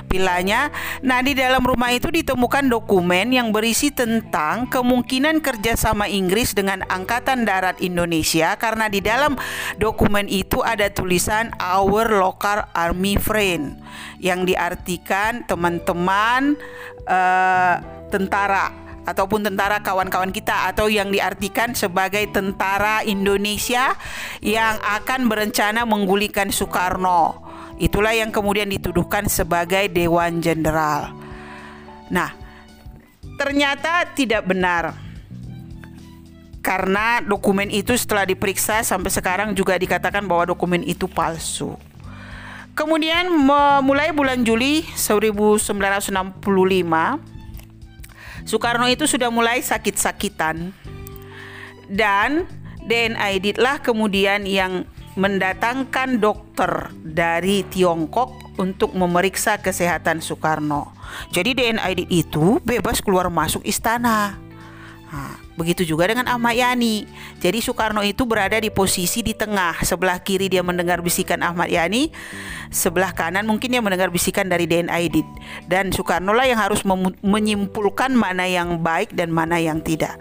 pilanya. 0.04 0.68
Nah 1.00 1.24
di 1.24 1.32
dalam 1.32 1.64
rumah 1.64 1.88
itu 1.96 2.12
ditemukan 2.12 2.68
dokumen 2.68 3.32
yang 3.32 3.56
berisi 3.56 3.88
tentang 3.88 4.68
kemungkinan 4.68 5.40
kerjasama 5.40 6.12
Inggris 6.12 6.52
dengan 6.52 6.84
Angkatan 6.84 7.48
Darat 7.48 7.80
Indonesia 7.80 8.52
karena 8.60 8.92
di 8.92 9.00
dalam 9.00 9.40
dokumen 9.80 10.28
itu 10.28 10.60
ada 10.60 10.92
tulisan 10.92 11.48
Our 11.56 12.20
Local 12.20 12.68
Army 12.76 13.16
Friend 13.16 13.80
yang 14.20 14.44
diartikan 14.44 15.48
teman-teman 15.48 16.60
uh, 17.08 17.74
tentara 18.10 18.74
ataupun 19.08 19.46
tentara 19.46 19.80
kawan-kawan 19.80 20.30
kita 20.30 20.68
atau 20.70 20.86
yang 20.86 21.08
diartikan 21.08 21.72
sebagai 21.72 22.28
tentara 22.30 23.00
Indonesia 23.02 23.96
yang 24.44 24.76
akan 24.80 25.26
berencana 25.26 25.88
menggulingkan 25.88 26.52
Soekarno. 26.52 27.48
Itulah 27.80 28.12
yang 28.12 28.28
kemudian 28.28 28.68
dituduhkan 28.68 29.24
sebagai 29.24 29.88
Dewan 29.88 30.44
Jenderal. 30.44 31.16
Nah, 32.12 32.36
ternyata 33.40 34.04
tidak 34.12 34.44
benar. 34.44 34.92
Karena 36.60 37.24
dokumen 37.24 37.72
itu 37.72 37.96
setelah 37.96 38.28
diperiksa 38.28 38.84
sampai 38.84 39.08
sekarang 39.08 39.56
juga 39.56 39.80
dikatakan 39.80 40.28
bahwa 40.28 40.52
dokumen 40.52 40.84
itu 40.84 41.08
palsu. 41.08 41.72
Kemudian 42.76 43.32
mulai 43.80 44.12
bulan 44.12 44.44
Juli 44.44 44.84
1965 44.92 45.72
Soekarno 48.44 48.86
itu 48.90 49.04
sudah 49.06 49.28
mulai 49.32 49.60
sakit-sakitan 49.64 50.72
dan 51.90 52.46
lah 53.58 53.78
kemudian 53.82 54.46
yang 54.46 54.86
mendatangkan 55.18 56.22
dokter 56.22 56.90
dari 57.02 57.66
Tiongkok 57.66 58.58
untuk 58.58 58.94
memeriksa 58.94 59.58
kesehatan 59.58 60.22
Soekarno. 60.22 60.94
Jadi 61.34 61.54
DNA 61.54 62.06
itu 62.08 62.62
bebas 62.62 63.02
keluar 63.02 63.26
masuk 63.26 63.66
istana. 63.66 64.38
Begitu 65.60 65.84
juga 65.84 66.08
dengan 66.08 66.24
Ahmad 66.32 66.56
Yani. 66.56 67.04
Jadi 67.36 67.60
Soekarno 67.60 68.00
itu 68.00 68.24
berada 68.24 68.56
di 68.56 68.72
posisi 68.72 69.20
di 69.20 69.36
tengah. 69.36 69.84
Sebelah 69.84 70.24
kiri 70.24 70.48
dia 70.48 70.64
mendengar 70.64 71.04
bisikan 71.04 71.44
Ahmad 71.44 71.68
Yani, 71.68 72.08
sebelah 72.72 73.12
kanan 73.12 73.44
mungkin 73.44 73.76
dia 73.76 73.84
mendengar 73.84 74.08
bisikan 74.08 74.48
dari 74.48 74.64
DNA 74.64 74.88
Aidit. 74.88 75.28
Dan 75.68 75.92
Soekarno 75.92 76.32
lah 76.32 76.48
yang 76.48 76.56
harus 76.56 76.80
menyimpulkan 77.20 78.16
mana 78.16 78.48
yang 78.48 78.80
baik 78.80 79.12
dan 79.12 79.28
mana 79.28 79.60
yang 79.60 79.84
tidak. 79.84 80.16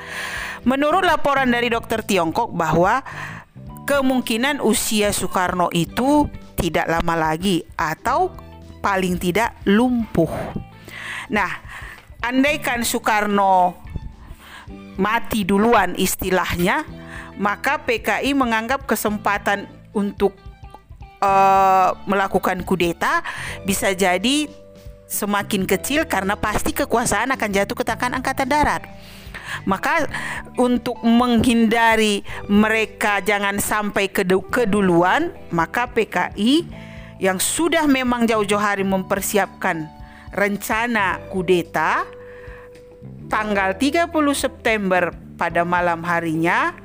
Menurut 0.68 1.08
laporan 1.08 1.48
dari 1.48 1.72
dokter 1.72 2.04
Tiongkok 2.04 2.52
bahwa 2.52 3.00
kemungkinan 3.88 4.60
usia 4.60 5.16
Soekarno 5.16 5.72
itu 5.72 6.28
tidak 6.60 6.92
lama 6.92 7.16
lagi 7.16 7.64
atau 7.80 8.36
paling 8.84 9.16
tidak 9.16 9.56
lumpuh. 9.64 10.30
Nah, 11.32 11.52
andaikan 12.20 12.84
Soekarno 12.84 13.89
mati 15.00 15.48
duluan 15.48 15.96
istilahnya, 15.96 16.84
maka 17.40 17.80
PKI 17.80 18.36
menganggap 18.36 18.84
kesempatan 18.84 19.72
untuk 19.96 20.36
uh, 21.24 21.96
melakukan 22.04 22.60
kudeta 22.68 23.24
bisa 23.64 23.96
jadi 23.96 24.52
semakin 25.10 25.66
kecil 25.66 26.06
karena 26.06 26.36
pasti 26.36 26.76
kekuasaan 26.76 27.34
akan 27.34 27.50
jatuh 27.50 27.74
ke 27.80 27.84
tangan 27.88 28.20
angkatan 28.20 28.52
darat. 28.52 28.84
Maka 29.66 30.06
untuk 30.62 31.02
menghindari 31.02 32.22
mereka 32.46 33.18
jangan 33.24 33.58
sampai 33.58 34.12
keduluan, 34.46 35.34
maka 35.50 35.90
PKI 35.90 36.70
yang 37.18 37.42
sudah 37.42 37.90
memang 37.90 38.30
jauh-jauh 38.30 38.62
hari 38.62 38.86
mempersiapkan 38.86 39.90
rencana 40.30 41.18
kudeta 41.34 42.06
tanggal 43.30 43.78
30 43.78 44.10
September 44.34 45.14
pada 45.40 45.64
malam 45.64 46.04
harinya 46.04 46.76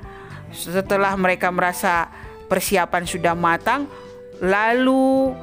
setelah 0.55 1.17
mereka 1.19 1.51
merasa 1.51 2.07
persiapan 2.47 3.05
sudah 3.09 3.35
matang 3.35 3.91
lalu 4.39 5.35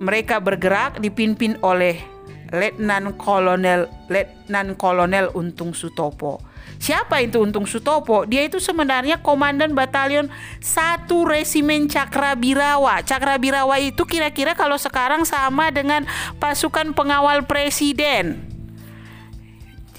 mereka 0.00 0.40
bergerak 0.40 0.98
dipimpin 0.98 1.60
oleh 1.60 2.00
Letnan 2.50 3.14
Kolonel 3.14 3.86
Letnan 4.10 4.74
Kolonel 4.74 5.30
Untung 5.38 5.70
Sutopo. 5.70 6.42
Siapa 6.82 7.22
itu 7.22 7.38
Untung 7.38 7.68
Sutopo? 7.68 8.26
Dia 8.26 8.42
itu 8.42 8.58
sebenarnya 8.58 9.22
komandan 9.22 9.76
batalion 9.76 10.26
satu 10.58 11.28
resimen 11.28 11.86
Cakrabirawa. 11.86 13.06
Cakrabirawa 13.06 13.78
itu 13.78 14.02
kira-kira 14.02 14.58
kalau 14.58 14.80
sekarang 14.80 15.22
sama 15.22 15.70
dengan 15.70 16.02
pasukan 16.42 16.90
pengawal 16.90 17.46
presiden. 17.46 18.49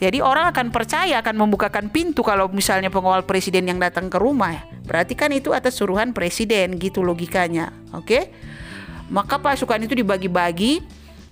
Jadi 0.02 0.18
orang 0.18 0.50
akan 0.50 0.74
percaya 0.74 1.22
akan 1.22 1.46
membukakan 1.46 1.94
pintu 1.94 2.26
kalau 2.26 2.50
misalnya 2.50 2.90
pengawal 2.90 3.22
presiden 3.22 3.70
yang 3.70 3.78
datang 3.78 4.10
ke 4.10 4.18
rumah. 4.18 4.66
Berarti 4.82 5.14
kan 5.14 5.30
itu 5.30 5.54
atas 5.54 5.78
suruhan 5.78 6.10
presiden 6.10 6.82
gitu 6.82 7.06
logikanya. 7.06 7.70
Oke? 7.94 8.34
Maka 9.14 9.38
pasukan 9.38 9.78
itu 9.86 9.94
dibagi-bagi 9.94 10.82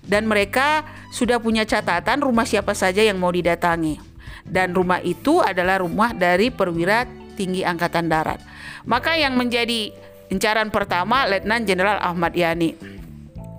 dan 0.06 0.30
mereka 0.30 0.86
sudah 1.10 1.42
punya 1.42 1.66
catatan 1.66 2.22
rumah 2.22 2.46
siapa 2.46 2.70
saja 2.70 3.02
yang 3.02 3.18
mau 3.18 3.34
didatangi. 3.34 3.98
Dan 4.46 4.70
rumah 4.70 5.02
itu 5.02 5.42
adalah 5.42 5.82
rumah 5.82 6.14
dari 6.14 6.54
perwira 6.54 7.10
tinggi 7.34 7.66
angkatan 7.66 8.06
darat. 8.06 8.38
Maka 8.86 9.18
yang 9.18 9.34
menjadi 9.34 9.90
incaran 10.30 10.70
pertama 10.70 11.26
Letnan 11.26 11.66
Jenderal 11.66 11.98
Ahmad 11.98 12.38
Yani 12.38 12.78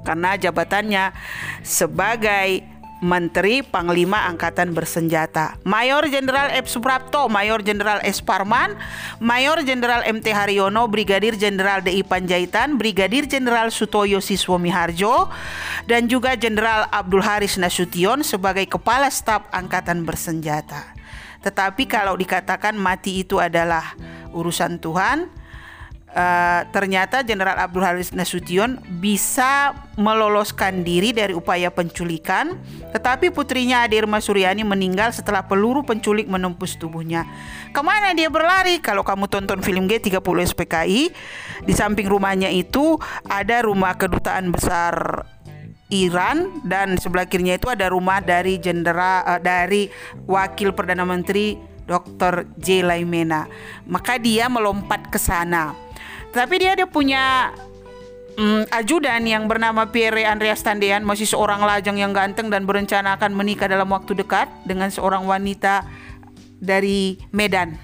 karena 0.01 0.39
jabatannya 0.39 1.13
sebagai 1.61 2.63
Menteri 3.01 3.65
Panglima 3.65 4.29
Angkatan 4.29 4.77
Bersenjata, 4.77 5.57
Mayor 5.65 6.05
Jenderal 6.05 6.53
F. 6.53 6.69
Suprapto, 6.69 7.25
Mayor 7.33 7.65
Jenderal 7.65 7.97
S. 8.05 8.21
Parman, 8.21 8.77
Mayor 9.17 9.65
Jenderal 9.65 10.05
MT 10.05 10.29
Haryono, 10.29 10.85
Brigadir 10.85 11.33
Jenderal 11.33 11.81
DI 11.81 12.05
Panjaitan, 12.05 12.77
Brigadir 12.77 13.25
Jenderal 13.25 13.73
Sutoyo 13.73 14.21
Siswo 14.21 14.61
Miharjo, 14.61 15.33
dan 15.89 16.05
juga 16.05 16.37
Jenderal 16.37 16.85
Abdul 16.93 17.25
Haris 17.25 17.57
Nasution 17.57 18.21
sebagai 18.21 18.69
Kepala 18.69 19.09
Staf 19.09 19.49
Angkatan 19.49 20.05
Bersenjata. 20.05 20.93
Tetapi 21.41 21.89
kalau 21.89 22.13
dikatakan 22.13 22.77
mati 22.77 23.25
itu 23.25 23.41
adalah 23.41 23.97
urusan 24.29 24.77
Tuhan, 24.77 25.40
uh, 26.15 26.61
ternyata 26.69 27.23
Jenderal 27.23 27.57
Abdul 27.57 27.83
Haris 27.83 28.11
Nasution 28.11 28.79
bisa 28.99 29.75
meloloskan 29.99 30.83
diri 30.83 31.11
dari 31.11 31.35
upaya 31.35 31.67
penculikan, 31.71 32.55
tetapi 32.95 33.31
putrinya 33.31 33.83
Ade 33.83 33.99
Irma 33.99 34.23
Suryani 34.23 34.63
meninggal 34.63 35.11
setelah 35.11 35.43
peluru 35.43 35.83
penculik 35.83 36.27
menembus 36.27 36.79
tubuhnya. 36.79 37.27
Ke 37.75 37.81
mana 37.83 38.15
dia 38.15 38.31
berlari? 38.31 38.79
Kalau 38.79 39.03
kamu 39.03 39.27
tonton 39.27 39.59
film 39.63 39.87
G30 39.87 40.21
SPKI, 40.55 41.01
di 41.67 41.73
samping 41.75 42.07
rumahnya 42.07 42.51
itu 42.51 42.99
ada 43.27 43.63
rumah 43.63 43.95
kedutaan 43.95 44.51
besar 44.51 45.25
Iran 45.91 46.63
dan 46.63 46.95
sebelah 46.95 47.27
kirinya 47.27 47.59
itu 47.59 47.67
ada 47.67 47.91
rumah 47.91 48.23
dari 48.23 48.55
jenderal 48.63 49.27
uh, 49.27 49.39
dari 49.43 49.91
wakil 50.23 50.71
perdana 50.71 51.03
menteri 51.03 51.59
Dr. 51.83 52.47
J. 52.55 52.87
Laimena. 52.87 53.43
Maka 53.83 54.15
dia 54.15 54.47
melompat 54.47 55.11
ke 55.11 55.19
sana. 55.19 55.90
Tapi 56.31 56.63
dia 56.63 56.79
ada 56.79 56.87
punya 56.87 57.51
um, 58.39 58.63
ajudan 58.71 59.23
yang 59.27 59.51
bernama 59.51 59.87
Pierre 59.91 60.23
Andreas 60.23 60.63
Tandean, 60.63 61.03
masih 61.03 61.27
seorang 61.27 61.59
lajang 61.59 61.99
yang 61.99 62.15
ganteng 62.15 62.47
dan 62.47 62.63
berencana 62.63 63.19
akan 63.19 63.35
menikah 63.35 63.67
dalam 63.67 63.91
waktu 63.91 64.15
dekat 64.15 64.47
dengan 64.63 64.87
seorang 64.87 65.27
wanita 65.27 65.83
dari 66.61 67.19
Medan. 67.35 67.75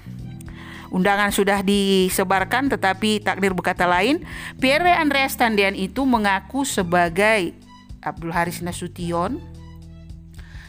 Undangan 0.88 1.28
sudah 1.28 1.60
disebarkan 1.60 2.72
tetapi 2.72 3.20
takdir 3.20 3.52
berkata 3.52 3.84
lain. 3.84 4.24
Pierre 4.56 4.96
Andreas 4.96 5.36
Tandean 5.36 5.76
itu 5.76 6.08
mengaku 6.08 6.64
sebagai 6.64 7.52
Abdul 8.00 8.32
Haris 8.32 8.64
Nasution 8.64 9.36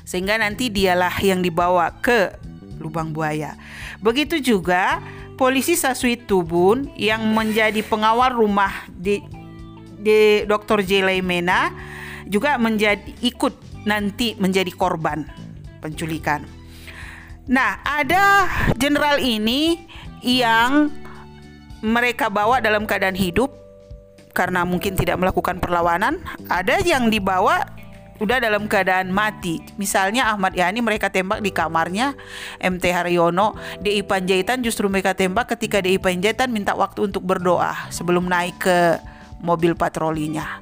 sehingga 0.04 0.36
nanti 0.36 0.68
dialah 0.68 1.14
yang 1.24 1.40
dibawa 1.40 1.96
ke 2.04 2.36
lubang 2.84 3.16
buaya. 3.16 3.56
Begitu 4.04 4.44
juga 4.44 5.00
polisi 5.40 5.80
Saswi 5.80 6.20
Tubun 6.20 6.92
yang 7.00 7.24
menjadi 7.32 7.80
pengawal 7.80 8.36
rumah 8.36 8.84
di 8.92 9.24
di 9.96 10.44
Dr. 10.44 10.84
J. 10.84 11.24
Mena 11.24 11.72
juga 12.28 12.60
menjadi 12.60 13.08
ikut 13.24 13.88
nanti 13.88 14.36
menjadi 14.36 14.68
korban 14.76 15.24
penculikan. 15.80 16.44
Nah, 17.48 17.80
ada 17.88 18.52
jenderal 18.76 19.24
ini 19.24 19.80
yang 20.20 20.92
mereka 21.80 22.28
bawa 22.28 22.60
dalam 22.60 22.84
keadaan 22.84 23.16
hidup 23.16 23.56
karena 24.36 24.68
mungkin 24.68 25.00
tidak 25.00 25.16
melakukan 25.18 25.64
perlawanan, 25.64 26.20
ada 26.52 26.84
yang 26.84 27.08
dibawa 27.08 27.64
udah 28.20 28.38
dalam 28.44 28.68
keadaan 28.68 29.10
mati. 29.10 29.64
Misalnya 29.80 30.30
Ahmad 30.32 30.54
Yani 30.54 30.84
mereka 30.84 31.08
tembak 31.08 31.40
di 31.40 31.50
kamarnya, 31.56 32.14
MT 32.60 32.84
Haryono, 32.92 33.56
DI 33.80 34.04
Panjaitan 34.04 34.62
justru 34.62 34.92
mereka 34.92 35.16
tembak 35.16 35.56
ketika 35.56 35.80
DI 35.80 35.98
Panjaitan 35.98 36.52
minta 36.52 36.76
waktu 36.76 37.08
untuk 37.08 37.24
berdoa 37.24 37.90
sebelum 37.90 38.28
naik 38.28 38.60
ke 38.60 39.00
mobil 39.40 39.74
patrolinya. 39.74 40.60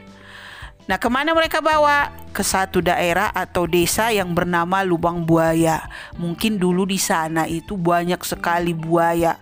Nah, 0.87 0.95
ke 0.95 1.11
mana 1.11 1.35
mereka 1.35 1.59
bawa? 1.59 2.15
Ke 2.31 2.47
satu 2.47 2.79
daerah 2.79 3.33
atau 3.35 3.67
desa 3.67 4.07
yang 4.07 4.31
bernama 4.31 4.87
Lubang 4.87 5.27
Buaya. 5.27 5.83
Mungkin 6.15 6.55
dulu 6.55 6.87
di 6.87 6.95
sana 6.95 7.43
itu 7.43 7.75
banyak 7.75 8.23
sekali 8.23 8.71
buaya 8.71 9.35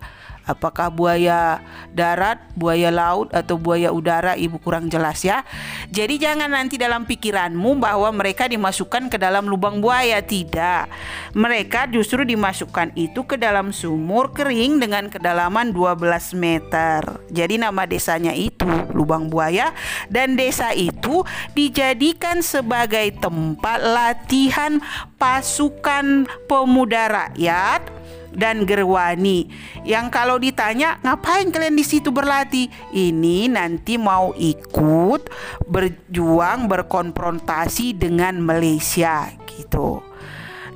apakah 0.46 0.88
buaya 0.94 1.60
darat, 1.90 2.38
buaya 2.54 2.94
laut 2.94 3.34
atau 3.34 3.58
buaya 3.58 3.90
udara 3.90 4.38
ibu 4.38 4.56
kurang 4.62 4.86
jelas 4.86 5.26
ya. 5.26 5.42
Jadi 5.90 6.22
jangan 6.22 6.54
nanti 6.54 6.78
dalam 6.78 7.04
pikiranmu 7.04 7.82
bahwa 7.82 8.08
mereka 8.14 8.46
dimasukkan 8.46 9.10
ke 9.10 9.18
dalam 9.18 9.50
lubang 9.50 9.82
buaya, 9.82 10.22
tidak. 10.22 10.88
Mereka 11.34 11.90
justru 11.90 12.22
dimasukkan 12.22 12.94
itu 12.94 13.26
ke 13.26 13.34
dalam 13.36 13.74
sumur 13.74 14.30
kering 14.30 14.78
dengan 14.78 15.10
kedalaman 15.10 15.74
12 15.74 16.38
meter. 16.38 17.02
Jadi 17.28 17.58
nama 17.58 17.82
desanya 17.84 18.32
itu 18.32 18.70
lubang 18.94 19.28
buaya 19.28 19.74
dan 20.08 20.38
desa 20.38 20.72
itu 20.72 21.26
dijadikan 21.52 22.40
sebagai 22.40 23.12
tempat 23.18 23.82
latihan 23.82 24.78
pasukan 25.18 26.24
pemuda 26.46 27.08
rakyat 27.10 27.95
dan 28.36 28.68
Gerwani 28.68 29.48
yang 29.88 30.12
kalau 30.12 30.36
ditanya 30.36 31.00
ngapain 31.00 31.48
kalian 31.48 31.74
di 31.74 31.82
situ 31.82 32.12
berlatih 32.12 32.68
ini 32.92 33.48
nanti 33.48 33.96
mau 33.96 34.36
ikut 34.36 35.32
berjuang 35.64 36.68
berkonfrontasi 36.68 37.96
dengan 37.96 38.36
Malaysia 38.44 39.32
gitu. 39.48 40.04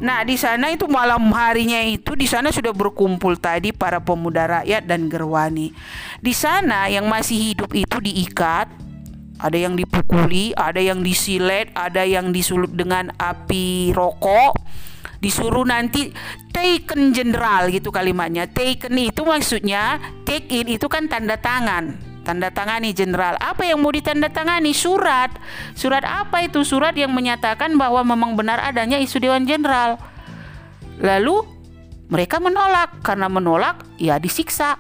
Nah, 0.01 0.25
di 0.25 0.41
sana 0.41 0.73
itu 0.73 0.89
malam 0.89 1.29
harinya 1.37 1.77
itu 1.85 2.17
di 2.17 2.25
sana 2.25 2.49
sudah 2.49 2.73
berkumpul 2.73 3.37
tadi 3.37 3.69
para 3.69 4.01
pemuda 4.01 4.49
rakyat 4.49 4.89
dan 4.89 5.13
Gerwani. 5.13 5.77
Di 6.25 6.33
sana 6.33 6.89
yang 6.89 7.05
masih 7.05 7.53
hidup 7.53 7.69
itu 7.77 8.01
diikat, 8.01 8.73
ada 9.37 9.59
yang 9.61 9.77
dipukuli, 9.77 10.57
ada 10.57 10.81
yang 10.81 11.05
disilet, 11.05 11.69
ada 11.77 12.01
yang 12.09 12.33
disulut 12.33 12.73
dengan 12.73 13.13
api 13.21 13.93
rokok 13.93 14.57
disuruh 15.21 15.69
nanti 15.69 16.11
taken 16.51 17.13
general 17.13 17.69
gitu 17.69 17.93
kalimatnya. 17.93 18.49
Taken 18.49 18.97
itu 18.97 19.23
maksudnya 19.23 20.01
take 20.25 20.49
in 20.51 20.67
itu 20.77 20.89
kan 20.89 21.07
tanda 21.07 21.37
tangan. 21.37 21.97
Tanda 22.21 22.53
tangani 22.53 22.93
jenderal 22.93 23.37
apa 23.41 23.65
yang 23.65 23.81
mau 23.81 23.93
ditandatangani 23.93 24.77
surat. 24.77 25.33
Surat 25.73 26.05
apa 26.05 26.45
itu? 26.45 26.61
Surat 26.65 26.93
yang 26.97 27.13
menyatakan 27.13 27.77
bahwa 27.81 28.05
memang 28.05 28.37
benar 28.37 28.61
adanya 28.61 29.01
isu 29.01 29.21
dewan 29.21 29.49
jenderal. 29.49 29.97
Lalu 31.01 31.45
mereka 32.13 32.37
menolak. 32.37 33.01
Karena 33.01 33.29
menolak 33.33 33.85
ya 33.97 34.21
disiksa. 34.21 34.77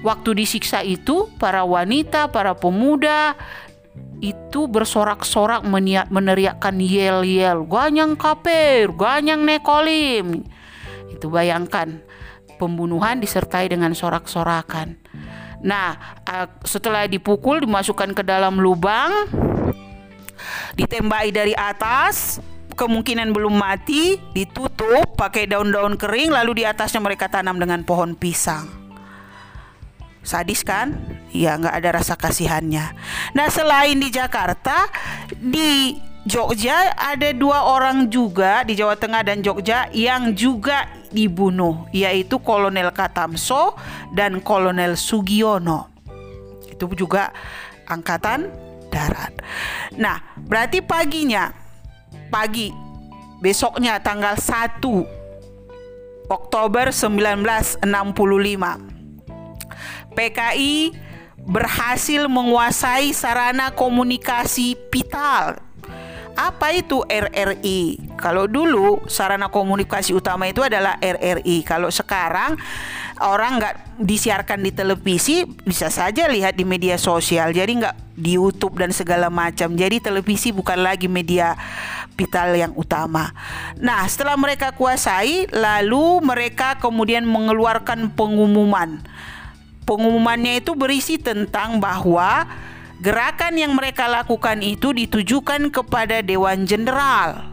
Waktu 0.00 0.32
disiksa 0.32 0.80
itu 0.80 1.28
para 1.36 1.60
wanita 1.60 2.32
para 2.32 2.56
pemuda 2.56 3.36
itu 4.20 4.68
bersorak-sorak 4.68 5.64
meneriakkan 6.12 6.76
yel-yel 6.76 7.64
ganyang 7.64 8.14
kafir, 8.14 8.92
ganyang 8.92 9.48
nekolim. 9.48 10.44
Itu 11.08 11.32
bayangkan 11.32 12.04
pembunuhan 12.60 13.18
disertai 13.18 13.72
dengan 13.72 13.96
sorak-sorakan. 13.96 15.00
Nah, 15.60 15.96
setelah 16.64 17.04
dipukul 17.04 17.60
dimasukkan 17.64 18.16
ke 18.16 18.24
dalam 18.24 18.60
lubang, 18.60 19.28
ditembaki 20.76 21.32
dari 21.32 21.52
atas, 21.52 22.40
kemungkinan 22.72 23.32
belum 23.36 23.60
mati, 23.60 24.16
ditutup 24.32 25.16
pakai 25.20 25.48
daun-daun 25.48 26.00
kering 26.00 26.32
lalu 26.32 26.60
di 26.60 26.64
atasnya 26.64 27.04
mereka 27.04 27.28
tanam 27.28 27.60
dengan 27.60 27.84
pohon 27.84 28.16
pisang. 28.16 28.79
Sadis 30.20 30.60
kan? 30.60 30.96
Ya 31.32 31.56
nggak 31.56 31.74
ada 31.74 31.90
rasa 32.02 32.14
kasihannya. 32.18 32.92
Nah 33.32 33.48
selain 33.48 33.96
di 33.96 34.12
Jakarta, 34.12 34.90
di 35.36 35.96
Jogja 36.28 36.92
ada 37.00 37.32
dua 37.32 37.64
orang 37.64 38.12
juga 38.12 38.60
di 38.60 38.76
Jawa 38.76 38.92
Tengah 38.92 39.24
dan 39.24 39.40
Jogja 39.40 39.88
yang 39.96 40.36
juga 40.36 40.84
dibunuh, 41.08 41.88
yaitu 41.96 42.36
Kolonel 42.36 42.92
Katamso 42.92 43.72
dan 44.12 44.44
Kolonel 44.44 45.00
Sugiono. 45.00 45.88
Itu 46.68 46.92
juga 46.92 47.32
angkatan 47.88 48.52
darat. 48.92 49.32
Nah, 49.96 50.20
berarti 50.36 50.84
paginya, 50.84 51.56
pagi 52.28 52.68
besoknya 53.40 53.96
tanggal 54.04 54.36
1 54.36 54.84
Oktober 56.28 56.92
1965 56.92 58.89
PKI 60.14 60.94
berhasil 61.40 62.28
menguasai 62.28 63.16
sarana 63.16 63.72
komunikasi 63.72 64.76
vital. 64.92 65.58
Apa 66.38 66.72
itu 66.72 67.04
RRI? 67.04 68.00
Kalau 68.16 68.48
dulu 68.48 69.04
sarana 69.10 69.52
komunikasi 69.52 70.16
utama 70.16 70.48
itu 70.48 70.64
adalah 70.64 70.96
RRI. 71.02 71.66
Kalau 71.66 71.92
sekarang 71.92 72.56
orang 73.20 73.60
nggak 73.60 73.74
disiarkan 74.00 74.64
di 74.64 74.72
televisi, 74.72 75.44
bisa 75.44 75.92
saja 75.92 76.24
lihat 76.30 76.56
di 76.56 76.64
media 76.64 76.96
sosial. 76.96 77.52
Jadi 77.52 77.84
nggak 77.84 77.96
di 78.16 78.40
YouTube 78.40 78.80
dan 78.80 78.94
segala 78.94 79.28
macam. 79.28 79.76
Jadi 79.76 80.00
televisi 80.00 80.48
bukan 80.48 80.80
lagi 80.80 81.12
media 81.12 81.52
vital 82.16 82.56
yang 82.56 82.72
utama. 82.72 83.32
Nah, 83.76 84.04
setelah 84.08 84.36
mereka 84.40 84.72
kuasai, 84.72 85.44
lalu 85.52 86.24
mereka 86.24 86.80
kemudian 86.80 87.26
mengeluarkan 87.28 88.16
pengumuman 88.16 89.02
pengumumannya 89.90 90.62
itu 90.62 90.78
berisi 90.78 91.18
tentang 91.18 91.82
bahwa 91.82 92.46
gerakan 93.02 93.58
yang 93.58 93.74
mereka 93.74 94.06
lakukan 94.06 94.62
itu 94.62 94.94
ditujukan 94.94 95.74
kepada 95.74 96.22
Dewan 96.22 96.62
Jenderal. 96.62 97.50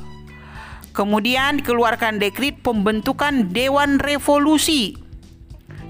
Kemudian 0.94 1.66
dikeluarkan 1.66 2.22
dekrit 2.22 2.62
pembentukan 2.62 3.50
Dewan 3.50 3.98
Revolusi. 3.98 4.94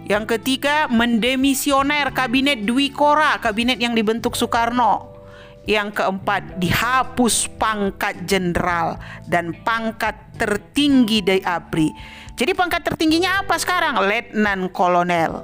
Yang 0.07 0.39
ketiga, 0.39 0.87
mendemisioner 0.87 2.15
kabinet 2.15 2.63
Dwi 2.63 2.95
Kora, 2.95 3.35
kabinet 3.43 3.75
yang 3.83 3.91
dibentuk 3.91 4.39
Soekarno. 4.39 5.19
Yang 5.67 5.99
keempat, 5.99 6.63
dihapus 6.63 7.51
pangkat 7.59 8.23
jenderal 8.23 8.95
dan 9.27 9.51
pangkat 9.67 10.15
tertinggi 10.39 11.19
dari 11.19 11.43
ABRI. 11.43 11.91
Jadi 12.39 12.51
pangkat 12.55 12.87
tertingginya 12.87 13.43
apa 13.43 13.59
sekarang? 13.59 13.99
Letnan 13.99 14.71
Kolonel. 14.71 15.43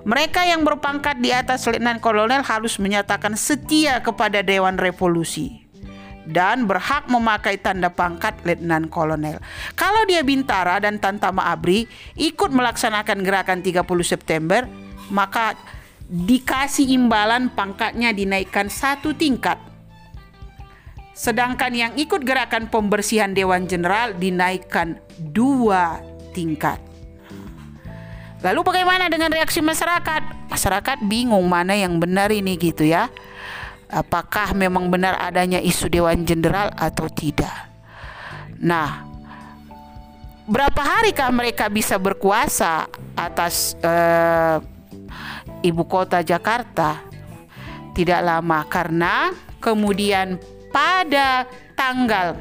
Mereka 0.00 0.48
yang 0.48 0.64
berpangkat 0.64 1.20
di 1.20 1.28
atas 1.28 1.68
Letnan 1.68 2.00
Kolonel 2.00 2.40
harus 2.40 2.80
menyatakan 2.80 3.36
setia 3.36 4.00
kepada 4.00 4.40
Dewan 4.40 4.80
Revolusi 4.80 5.60
dan 6.24 6.64
berhak 6.64 7.08
memakai 7.10 7.60
tanda 7.60 7.92
pangkat 7.92 8.36
Letnan 8.44 8.88
Kolonel. 8.88 9.40
Kalau 9.76 10.04
dia 10.08 10.24
Bintara 10.24 10.80
dan 10.80 10.96
Tantama 10.96 11.52
Abri 11.52 11.84
ikut 12.16 12.48
melaksanakan 12.48 13.20
gerakan 13.20 13.60
30 13.60 13.84
September, 14.00 14.64
maka 15.12 15.58
dikasih 16.10 16.90
imbalan 16.90 17.52
pangkatnya 17.52 18.10
dinaikkan 18.16 18.72
satu 18.72 19.12
tingkat. 19.12 19.60
Sedangkan 21.12 21.76
yang 21.76 21.92
ikut 22.00 22.24
gerakan 22.24 22.72
pembersihan 22.72 23.36
Dewan 23.36 23.68
Jenderal 23.68 24.16
dinaikkan 24.16 24.96
dua 25.20 26.00
tingkat. 26.32 26.89
Lalu 28.40 28.60
bagaimana 28.64 29.12
dengan 29.12 29.28
reaksi 29.28 29.60
masyarakat? 29.60 30.48
Masyarakat 30.48 30.98
bingung 31.04 31.44
mana 31.44 31.76
yang 31.76 32.00
benar 32.00 32.32
ini 32.32 32.56
gitu 32.56 32.88
ya. 32.88 33.12
Apakah 33.90 34.56
memang 34.56 34.88
benar 34.88 35.18
adanya 35.20 35.60
isu 35.60 35.92
Dewan 35.92 36.24
Jenderal 36.24 36.72
atau 36.72 37.10
tidak? 37.12 37.52
Nah, 38.56 39.04
berapa 40.48 40.80
harikah 40.80 41.28
mereka 41.28 41.68
bisa 41.68 42.00
berkuasa 42.00 42.88
atas 43.12 43.76
uh, 43.84 44.62
ibu 45.60 45.84
kota 45.84 46.24
Jakarta? 46.24 47.02
Tidak 47.92 48.20
lama 48.24 48.64
karena 48.70 49.36
kemudian 49.60 50.40
pada 50.72 51.44
tanggal 51.76 52.38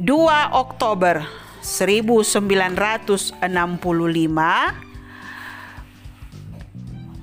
2 0.00 0.08
Oktober 0.56 1.20
1965 1.60 3.40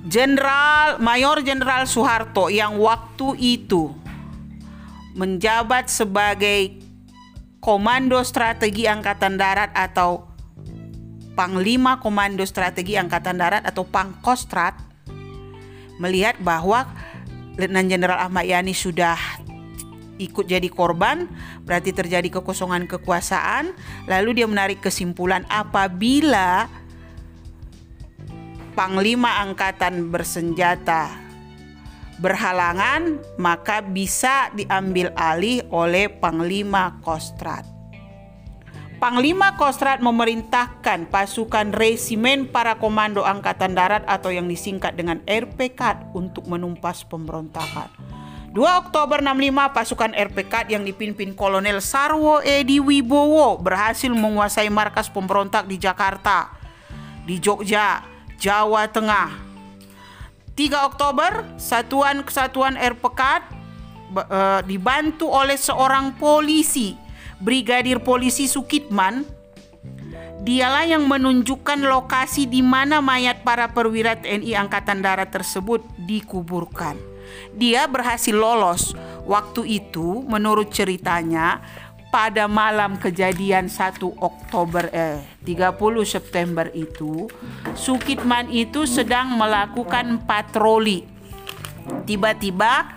Jenderal 0.08 0.96
Mayor 1.02 1.44
Jenderal 1.44 1.84
Soeharto 1.84 2.48
yang 2.48 2.80
waktu 2.80 3.36
itu 3.36 3.92
menjabat 5.12 5.92
sebagai 5.92 6.80
Komando 7.58 8.22
Strategi 8.22 8.86
Angkatan 8.86 9.36
Darat 9.36 9.74
atau 9.74 10.30
Panglima 11.34 11.98
Komando 11.98 12.46
Strategi 12.46 12.96
Angkatan 12.96 13.36
Darat 13.36 13.66
atau 13.66 13.84
Pangkostrat 13.84 14.78
melihat 15.98 16.38
bahwa 16.42 16.86
Letnan 17.58 17.90
Jenderal 17.90 18.22
Ahmad 18.22 18.46
Yani 18.46 18.70
sudah 18.70 19.18
ikut 20.18 20.50
jadi 20.50 20.66
korban, 20.68 21.30
berarti 21.62 21.94
terjadi 21.94 22.28
kekosongan 22.28 22.90
kekuasaan. 22.90 23.72
Lalu 24.10 24.42
dia 24.42 24.46
menarik 24.50 24.82
kesimpulan 24.82 25.46
apabila 25.48 26.66
Panglima 28.78 29.42
Angkatan 29.42 30.10
bersenjata 30.10 31.10
berhalangan, 32.18 33.22
maka 33.38 33.82
bisa 33.82 34.50
diambil 34.54 35.14
alih 35.14 35.62
oleh 35.70 36.10
Panglima 36.10 36.98
Kostrat. 37.02 37.66
Panglima 38.98 39.54
Kostrat 39.54 40.02
memerintahkan 40.02 41.06
pasukan 41.06 41.70
resimen 41.70 42.50
para 42.50 42.82
komando 42.82 43.22
Angkatan 43.22 43.78
Darat 43.78 44.02
atau 44.10 44.34
yang 44.34 44.50
disingkat 44.50 44.98
dengan 44.98 45.22
RPK 45.22 46.10
untuk 46.18 46.50
menumpas 46.50 47.06
pemberontakan. 47.06 48.17
2 48.58 48.66
Oktober 48.66 49.22
65 49.22 49.70
pasukan 49.70 50.10
RPK 50.18 50.74
yang 50.74 50.82
dipimpin 50.82 51.30
Kolonel 51.30 51.78
Sarwo 51.78 52.42
Edi 52.42 52.82
Wibowo 52.82 53.54
berhasil 53.54 54.10
menguasai 54.10 54.66
markas 54.66 55.06
pemberontak 55.06 55.70
di 55.70 55.78
Jakarta, 55.78 56.58
di 57.22 57.38
Jogja, 57.38 58.02
Jawa 58.34 58.90
Tengah. 58.90 59.30
3 60.58 60.90
Oktober 60.90 61.46
satuan 61.54 62.26
kesatuan 62.26 62.74
RPK 62.74 63.46
uh, 64.26 64.58
dibantu 64.66 65.30
oleh 65.30 65.54
seorang 65.54 66.18
polisi, 66.18 66.98
Brigadir 67.38 68.02
Polisi 68.02 68.50
Sukitman. 68.50 69.22
Dialah 70.42 70.82
yang 70.82 71.06
menunjukkan 71.06 71.86
lokasi 71.86 72.50
di 72.50 72.66
mana 72.66 72.98
mayat 72.98 73.46
para 73.46 73.70
perwira 73.70 74.18
TNI 74.18 74.58
Angkatan 74.58 74.98
Darat 74.98 75.30
tersebut 75.30 75.86
dikuburkan. 76.10 77.17
Dia 77.56 77.88
berhasil 77.88 78.34
lolos. 78.34 78.92
Waktu 79.28 79.84
itu 79.84 80.24
menurut 80.24 80.72
ceritanya 80.72 81.60
pada 82.08 82.48
malam 82.48 82.96
kejadian 82.96 83.68
1 83.68 84.00
Oktober 84.00 84.88
eh 84.96 85.20
30 85.44 85.76
September 86.08 86.66
itu 86.72 87.28
Sukitman 87.76 88.48
itu 88.48 88.88
sedang 88.88 89.36
melakukan 89.36 90.24
patroli. 90.24 91.04
Tiba-tiba 92.08 92.96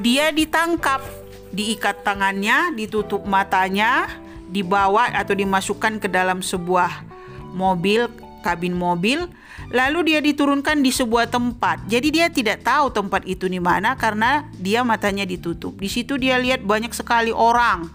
dia 0.00 0.32
ditangkap, 0.32 1.04
diikat 1.52 2.04
tangannya, 2.04 2.72
ditutup 2.76 3.24
matanya, 3.28 4.08
dibawa 4.48 5.08
atau 5.12 5.32
dimasukkan 5.36 6.00
ke 6.00 6.08
dalam 6.08 6.44
sebuah 6.44 7.04
mobil, 7.52 8.08
kabin 8.44 8.76
mobil 8.76 9.28
Lalu 9.70 10.10
dia 10.10 10.20
diturunkan 10.24 10.82
di 10.82 10.90
sebuah 10.90 11.30
tempat. 11.30 11.86
Jadi 11.86 12.08
dia 12.10 12.26
tidak 12.32 12.66
tahu 12.66 12.90
tempat 12.90 13.22
itu 13.28 13.46
di 13.46 13.62
mana 13.62 13.94
karena 13.94 14.50
dia 14.58 14.82
matanya 14.82 15.22
ditutup. 15.22 15.78
Di 15.78 15.86
situ 15.86 16.18
dia 16.18 16.40
lihat 16.42 16.66
banyak 16.66 16.90
sekali 16.90 17.30
orang. 17.30 17.86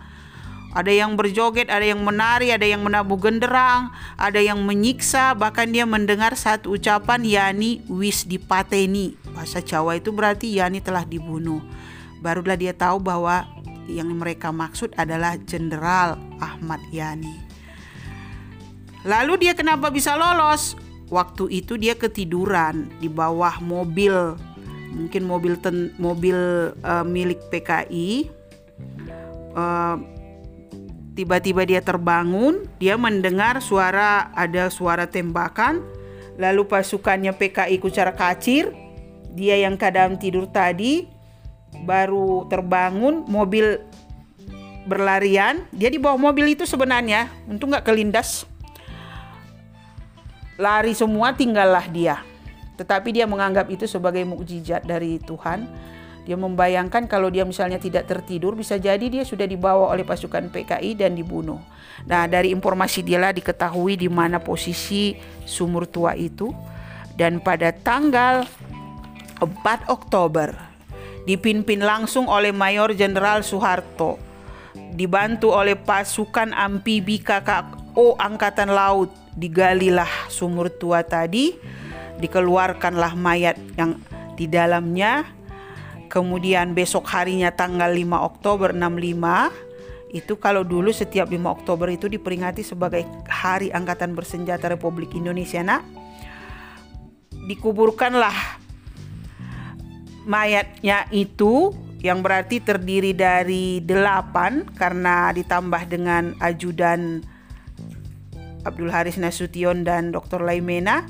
Ada 0.78 0.94
yang 0.94 1.18
berjoget, 1.18 1.74
ada 1.74 1.82
yang 1.82 2.06
menari, 2.06 2.54
ada 2.54 2.62
yang 2.62 2.86
menabuh 2.86 3.18
genderang, 3.18 3.90
ada 4.14 4.38
yang 4.38 4.62
menyiksa, 4.62 5.34
bahkan 5.34 5.74
dia 5.74 5.90
mendengar 5.90 6.38
satu 6.38 6.78
ucapan 6.78 7.26
Yani 7.26 7.82
wis 7.90 8.30
dipateni. 8.30 9.18
Bahasa 9.34 9.58
Jawa 9.64 9.98
itu 9.98 10.14
berarti 10.14 10.54
Yani 10.54 10.78
telah 10.78 11.02
dibunuh. 11.02 11.66
Barulah 12.22 12.54
dia 12.54 12.78
tahu 12.78 13.02
bahwa 13.02 13.50
yang 13.90 14.12
mereka 14.14 14.54
maksud 14.54 14.94
adalah 15.00 15.40
Jenderal 15.40 16.20
Ahmad 16.38 16.84
Yani. 16.94 17.42
Lalu 19.08 19.50
dia 19.50 19.54
kenapa 19.56 19.88
bisa 19.88 20.14
lolos? 20.20 20.76
Waktu 21.08 21.64
itu 21.64 21.80
dia 21.80 21.96
ketiduran 21.96 22.92
di 23.00 23.08
bawah 23.08 23.60
mobil. 23.64 24.36
Mungkin 24.88 25.28
mobil 25.28 25.60
ten, 25.60 25.94
mobil 26.00 26.38
uh, 26.82 27.06
milik 27.06 27.38
PKI 27.52 28.32
uh, 29.54 29.96
tiba-tiba 31.14 31.66
dia 31.66 31.82
terbangun 31.82 32.70
dia 32.78 32.96
mendengar 32.96 33.60
suara 33.60 34.32
ada 34.38 34.70
suara 34.70 35.10
tembakan. 35.10 35.84
Lalu 36.38 36.70
pasukannya 36.70 37.34
PKI 37.34 37.82
kucar 37.82 38.14
kacir. 38.14 38.70
Dia 39.34 39.58
yang 39.58 39.78
kadang 39.78 40.22
tidur 40.22 40.50
tadi 40.50 41.10
baru 41.86 42.46
terbangun 42.46 43.26
mobil 43.26 43.82
berlarian. 44.86 45.66
Dia 45.74 45.90
di 45.90 45.98
bawah 45.98 46.18
mobil 46.18 46.54
itu 46.54 46.70
sebenarnya. 46.70 47.30
Untuk 47.50 47.74
nggak 47.74 47.86
kelindas 47.90 48.46
lari 50.58 50.98
semua 50.98 51.34
tinggallah 51.38 51.86
dia. 51.90 52.22
Tetapi 52.78 53.10
dia 53.14 53.26
menganggap 53.26 53.70
itu 53.70 53.90
sebagai 53.90 54.22
mukjizat 54.26 54.86
dari 54.86 55.18
Tuhan. 55.22 55.66
Dia 56.28 56.36
membayangkan 56.36 57.08
kalau 57.08 57.32
dia 57.32 57.48
misalnya 57.48 57.80
tidak 57.80 58.04
tertidur 58.04 58.52
bisa 58.52 58.76
jadi 58.76 59.08
dia 59.08 59.24
sudah 59.24 59.48
dibawa 59.48 59.96
oleh 59.96 60.04
pasukan 60.04 60.52
PKI 60.52 61.00
dan 61.00 61.16
dibunuh. 61.16 61.58
Nah, 62.04 62.28
dari 62.28 62.52
informasi 62.52 63.00
dia 63.00 63.16
lah 63.18 63.32
diketahui 63.32 63.96
di 63.96 64.12
mana 64.12 64.38
posisi 64.44 65.16
sumur 65.48 65.88
tua 65.88 66.20
itu 66.20 66.52
dan 67.16 67.40
pada 67.40 67.72
tanggal 67.72 68.44
4 69.40 69.88
Oktober 69.88 70.52
dipimpin 71.24 71.80
langsung 71.80 72.28
oleh 72.28 72.52
Mayor 72.52 72.92
Jenderal 72.92 73.40
Soeharto 73.42 74.20
dibantu 74.94 75.56
oleh 75.56 75.80
pasukan 75.80 76.52
amfibi 76.52 77.24
KKO 77.24 78.20
Angkatan 78.20 78.72
Laut 78.76 79.27
digalilah 79.38 80.10
sumur 80.28 80.74
tua 80.74 81.06
tadi, 81.06 81.54
dikeluarkanlah 82.18 83.14
mayat 83.14 83.56
yang 83.78 84.02
di 84.34 84.50
dalamnya. 84.50 85.24
Kemudian 86.10 86.74
besok 86.74 87.06
harinya 87.12 87.52
tanggal 87.54 87.92
5 87.92 88.02
Oktober 88.16 88.72
65 88.74 89.68
itu 90.16 90.40
kalau 90.40 90.64
dulu 90.64 90.96
setiap 90.96 91.28
5 91.28 91.36
Oktober 91.46 91.92
itu 91.92 92.08
diperingati 92.08 92.64
sebagai 92.64 93.04
Hari 93.28 93.76
Angkatan 93.76 94.16
Bersenjata 94.16 94.72
Republik 94.72 95.12
Indonesia 95.20 95.60
nak 95.60 95.84
dikuburkanlah 97.48 98.36
mayatnya 100.24 101.08
itu 101.12 101.76
yang 102.00 102.24
berarti 102.24 102.64
terdiri 102.64 103.12
dari 103.12 103.84
delapan 103.84 104.64
karena 104.76 105.32
ditambah 105.36 105.84
dengan 105.92 106.36
ajudan 106.40 107.24
Abdul 108.68 108.92
Haris 108.92 109.16
Nasution 109.16 109.88
dan 109.88 110.12
Dr. 110.12 110.44
Laimena 110.44 111.08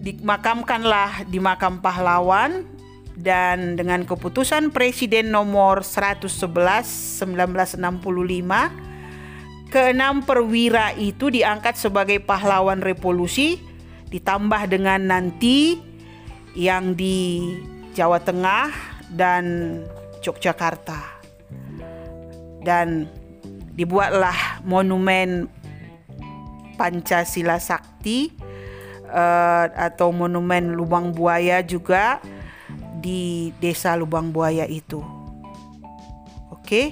dimakamkanlah 0.00 1.28
di 1.28 1.38
makam 1.38 1.78
pahlawan 1.78 2.64
dan 3.20 3.76
dengan 3.76 4.08
keputusan 4.08 4.72
Presiden 4.72 5.28
nomor 5.30 5.84
111 5.84 6.26
1965 7.22 8.90
keenam 9.70 10.26
perwira 10.26 10.96
itu 10.98 11.30
diangkat 11.30 11.78
sebagai 11.78 12.18
pahlawan 12.18 12.82
revolusi 12.82 13.60
ditambah 14.10 14.66
dengan 14.66 15.06
nanti 15.06 15.78
yang 16.58 16.98
di 16.98 17.46
Jawa 17.94 18.18
Tengah 18.18 18.72
dan 19.14 19.78
Yogyakarta 20.24 20.98
dan 22.66 23.06
dibuatlah 23.78 24.64
monumen 24.66 25.48
Pancasila 26.80 27.60
Sakti 27.60 28.32
uh, 29.04 29.68
atau 29.68 30.08
monumen 30.16 30.72
Lubang 30.72 31.12
Buaya 31.12 31.60
juga 31.60 32.24
di 33.04 33.52
desa 33.60 33.92
Lubang 34.00 34.32
Buaya 34.32 34.64
itu. 34.64 35.04
Oke. 36.48 36.64
Okay? 36.64 36.86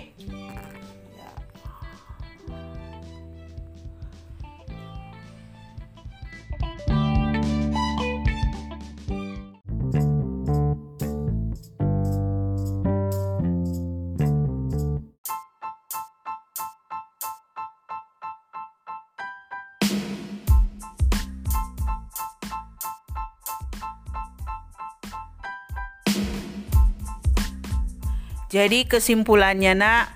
Jadi 28.68 28.84
kesimpulannya 28.84 29.72
nak 29.72 30.12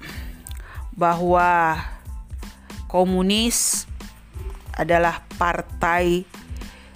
bahwa 0.92 1.72
komunis 2.84 3.88
adalah 4.76 5.24
partai 5.40 6.28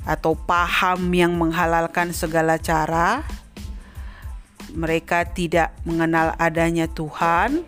atau 0.04 0.36
paham 0.36 1.08
yang 1.16 1.32
menghalalkan 1.32 2.12
segala 2.12 2.60
cara. 2.60 3.24
Mereka 4.76 5.32
tidak 5.32 5.72
mengenal 5.88 6.36
adanya 6.36 6.92
Tuhan 6.92 7.64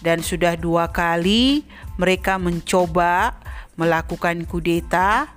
dan 0.00 0.24
sudah 0.24 0.56
dua 0.56 0.88
kali 0.88 1.68
mereka 2.00 2.40
mencoba 2.40 3.36
melakukan 3.76 4.48
kudeta. 4.48 5.36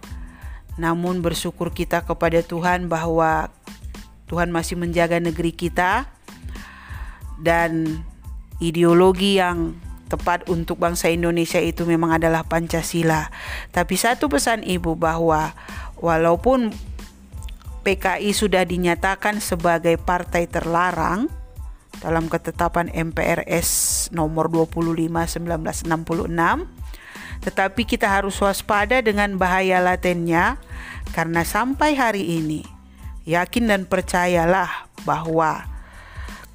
Namun 0.80 1.19
bersyukur 1.19 1.76
kita 1.76 2.08
kepada 2.08 2.39
Tuhan 2.39 2.88
bahwa 2.88 3.52
Tuhan 4.32 4.48
masih 4.48 4.80
menjaga 4.80 5.19
negeri 5.19 5.52
kita 5.52 6.08
dan 7.39 8.04
ideologi 8.60 9.39
yang 9.39 9.75
tepat 10.10 10.49
untuk 10.49 10.82
bangsa 10.82 11.13
Indonesia 11.13 11.62
itu 11.62 11.86
memang 11.86 12.17
adalah 12.17 12.41
Pancasila. 12.43 13.30
Tapi 13.69 13.93
satu 13.93 14.25
pesan 14.25 14.65
Ibu 14.65 14.97
bahwa 14.97 15.54
walaupun 16.02 16.73
PKI 17.86 18.36
sudah 18.36 18.65
dinyatakan 18.65 19.39
sebagai 19.39 19.95
partai 20.02 20.49
terlarang 20.49 21.32
dalam 21.99 22.28
ketetapan 22.32 22.91
MPRS 22.91 24.10
nomor 24.15 24.47
25 24.47 25.10
1966 25.10 25.89
tetapi 27.39 27.82
kita 27.88 28.08
harus 28.12 28.36
waspada 28.43 28.99
dengan 28.99 29.39
bahaya 29.39 29.80
latennya 29.80 30.60
karena 31.15 31.47
sampai 31.47 31.95
hari 31.95 32.23
ini 32.39 32.63
yakin 33.23 33.71
dan 33.71 33.82
percayalah 33.88 34.91
bahwa 35.08 35.79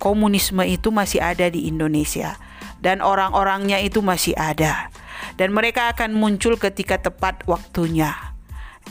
komunisme 0.03 0.63
itu 0.67 0.91
masih 0.91 1.23
ada 1.23 1.49
di 1.49 1.67
Indonesia. 1.71 2.37
Dan 2.83 3.01
orang-orangnya 3.01 3.81
itu 3.81 4.05
masih 4.05 4.37
ada. 4.37 4.93
Dan 5.41 5.57
mereka 5.57 5.89
akan 5.95 6.13
muncul 6.13 6.61
ketika 6.61 7.01
tepat 7.01 7.47
waktunya. 7.49 8.13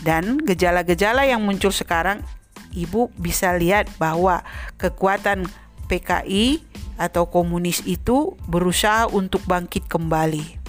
Dan 0.01 0.41
gejala-gejala 0.41 1.29
yang 1.29 1.45
muncul 1.45 1.69
sekarang 1.69 2.25
Ibu 2.73 3.13
bisa 3.21 3.53
lihat 3.53 3.85
bahwa 4.01 4.41
kekuatan 4.81 5.45
PKI 5.85 6.65
atau 6.97 7.29
komunis 7.29 7.85
itu 7.85 8.33
berusaha 8.49 9.05
untuk 9.05 9.45
bangkit 9.45 9.85
kembali 9.85 10.62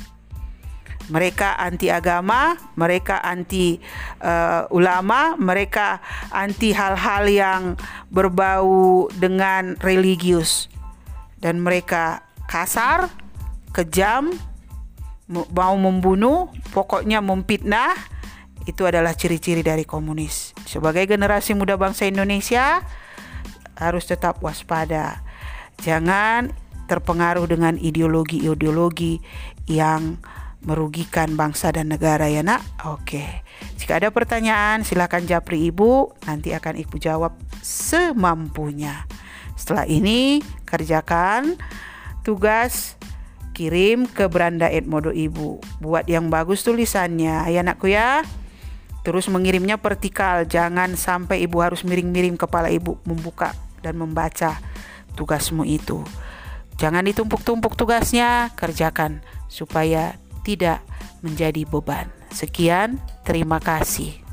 mereka 1.12 1.58
anti 1.60 1.92
agama, 1.92 2.56
mereka 2.78 3.20
anti 3.20 3.76
uh, 4.24 4.64
ulama, 4.72 5.36
mereka 5.36 6.00
anti 6.32 6.72
hal-hal 6.72 7.24
yang 7.28 7.62
berbau 8.08 9.08
dengan 9.12 9.76
religius, 9.84 10.72
dan 11.44 11.60
mereka 11.60 12.24
kasar, 12.48 13.12
kejam, 13.76 14.32
mau 15.28 15.74
membunuh, 15.76 16.48
pokoknya 16.72 17.20
memfitnah. 17.20 17.92
Itu 18.64 18.88
adalah 18.88 19.12
ciri-ciri 19.12 19.60
dari 19.60 19.84
komunis. 19.84 20.56
Sebagai 20.64 21.04
generasi 21.04 21.52
muda 21.52 21.76
bangsa 21.76 22.08
Indonesia, 22.08 22.80
harus 23.76 24.08
tetap 24.08 24.40
waspada. 24.40 25.20
Jangan 25.84 26.48
terpengaruh 26.88 27.44
dengan 27.44 27.76
ideologi-ideologi 27.76 29.20
yang 29.68 30.16
merugikan 30.64 31.36
bangsa 31.36 31.70
dan 31.70 31.92
negara 31.92 32.26
ya 32.28 32.40
nak? 32.40 32.64
Oke. 32.88 33.44
Jika 33.78 34.00
ada 34.00 34.08
pertanyaan 34.10 34.82
silakan 34.82 35.28
japri 35.28 35.68
ibu, 35.68 36.12
nanti 36.24 36.56
akan 36.56 36.80
ibu 36.80 36.96
jawab 36.96 37.36
semampunya. 37.60 39.04
Setelah 39.54 39.86
ini 39.86 40.42
kerjakan 40.66 41.60
tugas 42.26 42.96
kirim 43.54 44.10
ke 44.10 44.26
beranda 44.26 44.66
Edmodo 44.66 45.14
ibu. 45.14 45.62
Buat 45.78 46.10
yang 46.10 46.32
bagus 46.32 46.66
tulisannya 46.66 47.46
ya 47.48 47.60
anakku 47.62 47.86
ya. 47.86 48.26
Terus 49.04 49.28
mengirimnya 49.28 49.76
vertikal, 49.76 50.48
jangan 50.48 50.96
sampai 50.96 51.44
ibu 51.44 51.60
harus 51.60 51.84
miring-miring 51.84 52.40
kepala 52.40 52.72
ibu 52.72 52.96
membuka 53.04 53.52
dan 53.84 54.00
membaca 54.00 54.58
tugasmu 55.12 55.68
itu. 55.68 56.00
Jangan 56.80 57.06
ditumpuk-tumpuk 57.06 57.76
tugasnya, 57.76 58.50
kerjakan 58.56 59.20
supaya 59.46 60.18
tidak 60.44 60.84
menjadi 61.24 61.64
beban. 61.64 62.12
Sekian, 62.30 63.00
terima 63.24 63.58
kasih. 63.58 64.23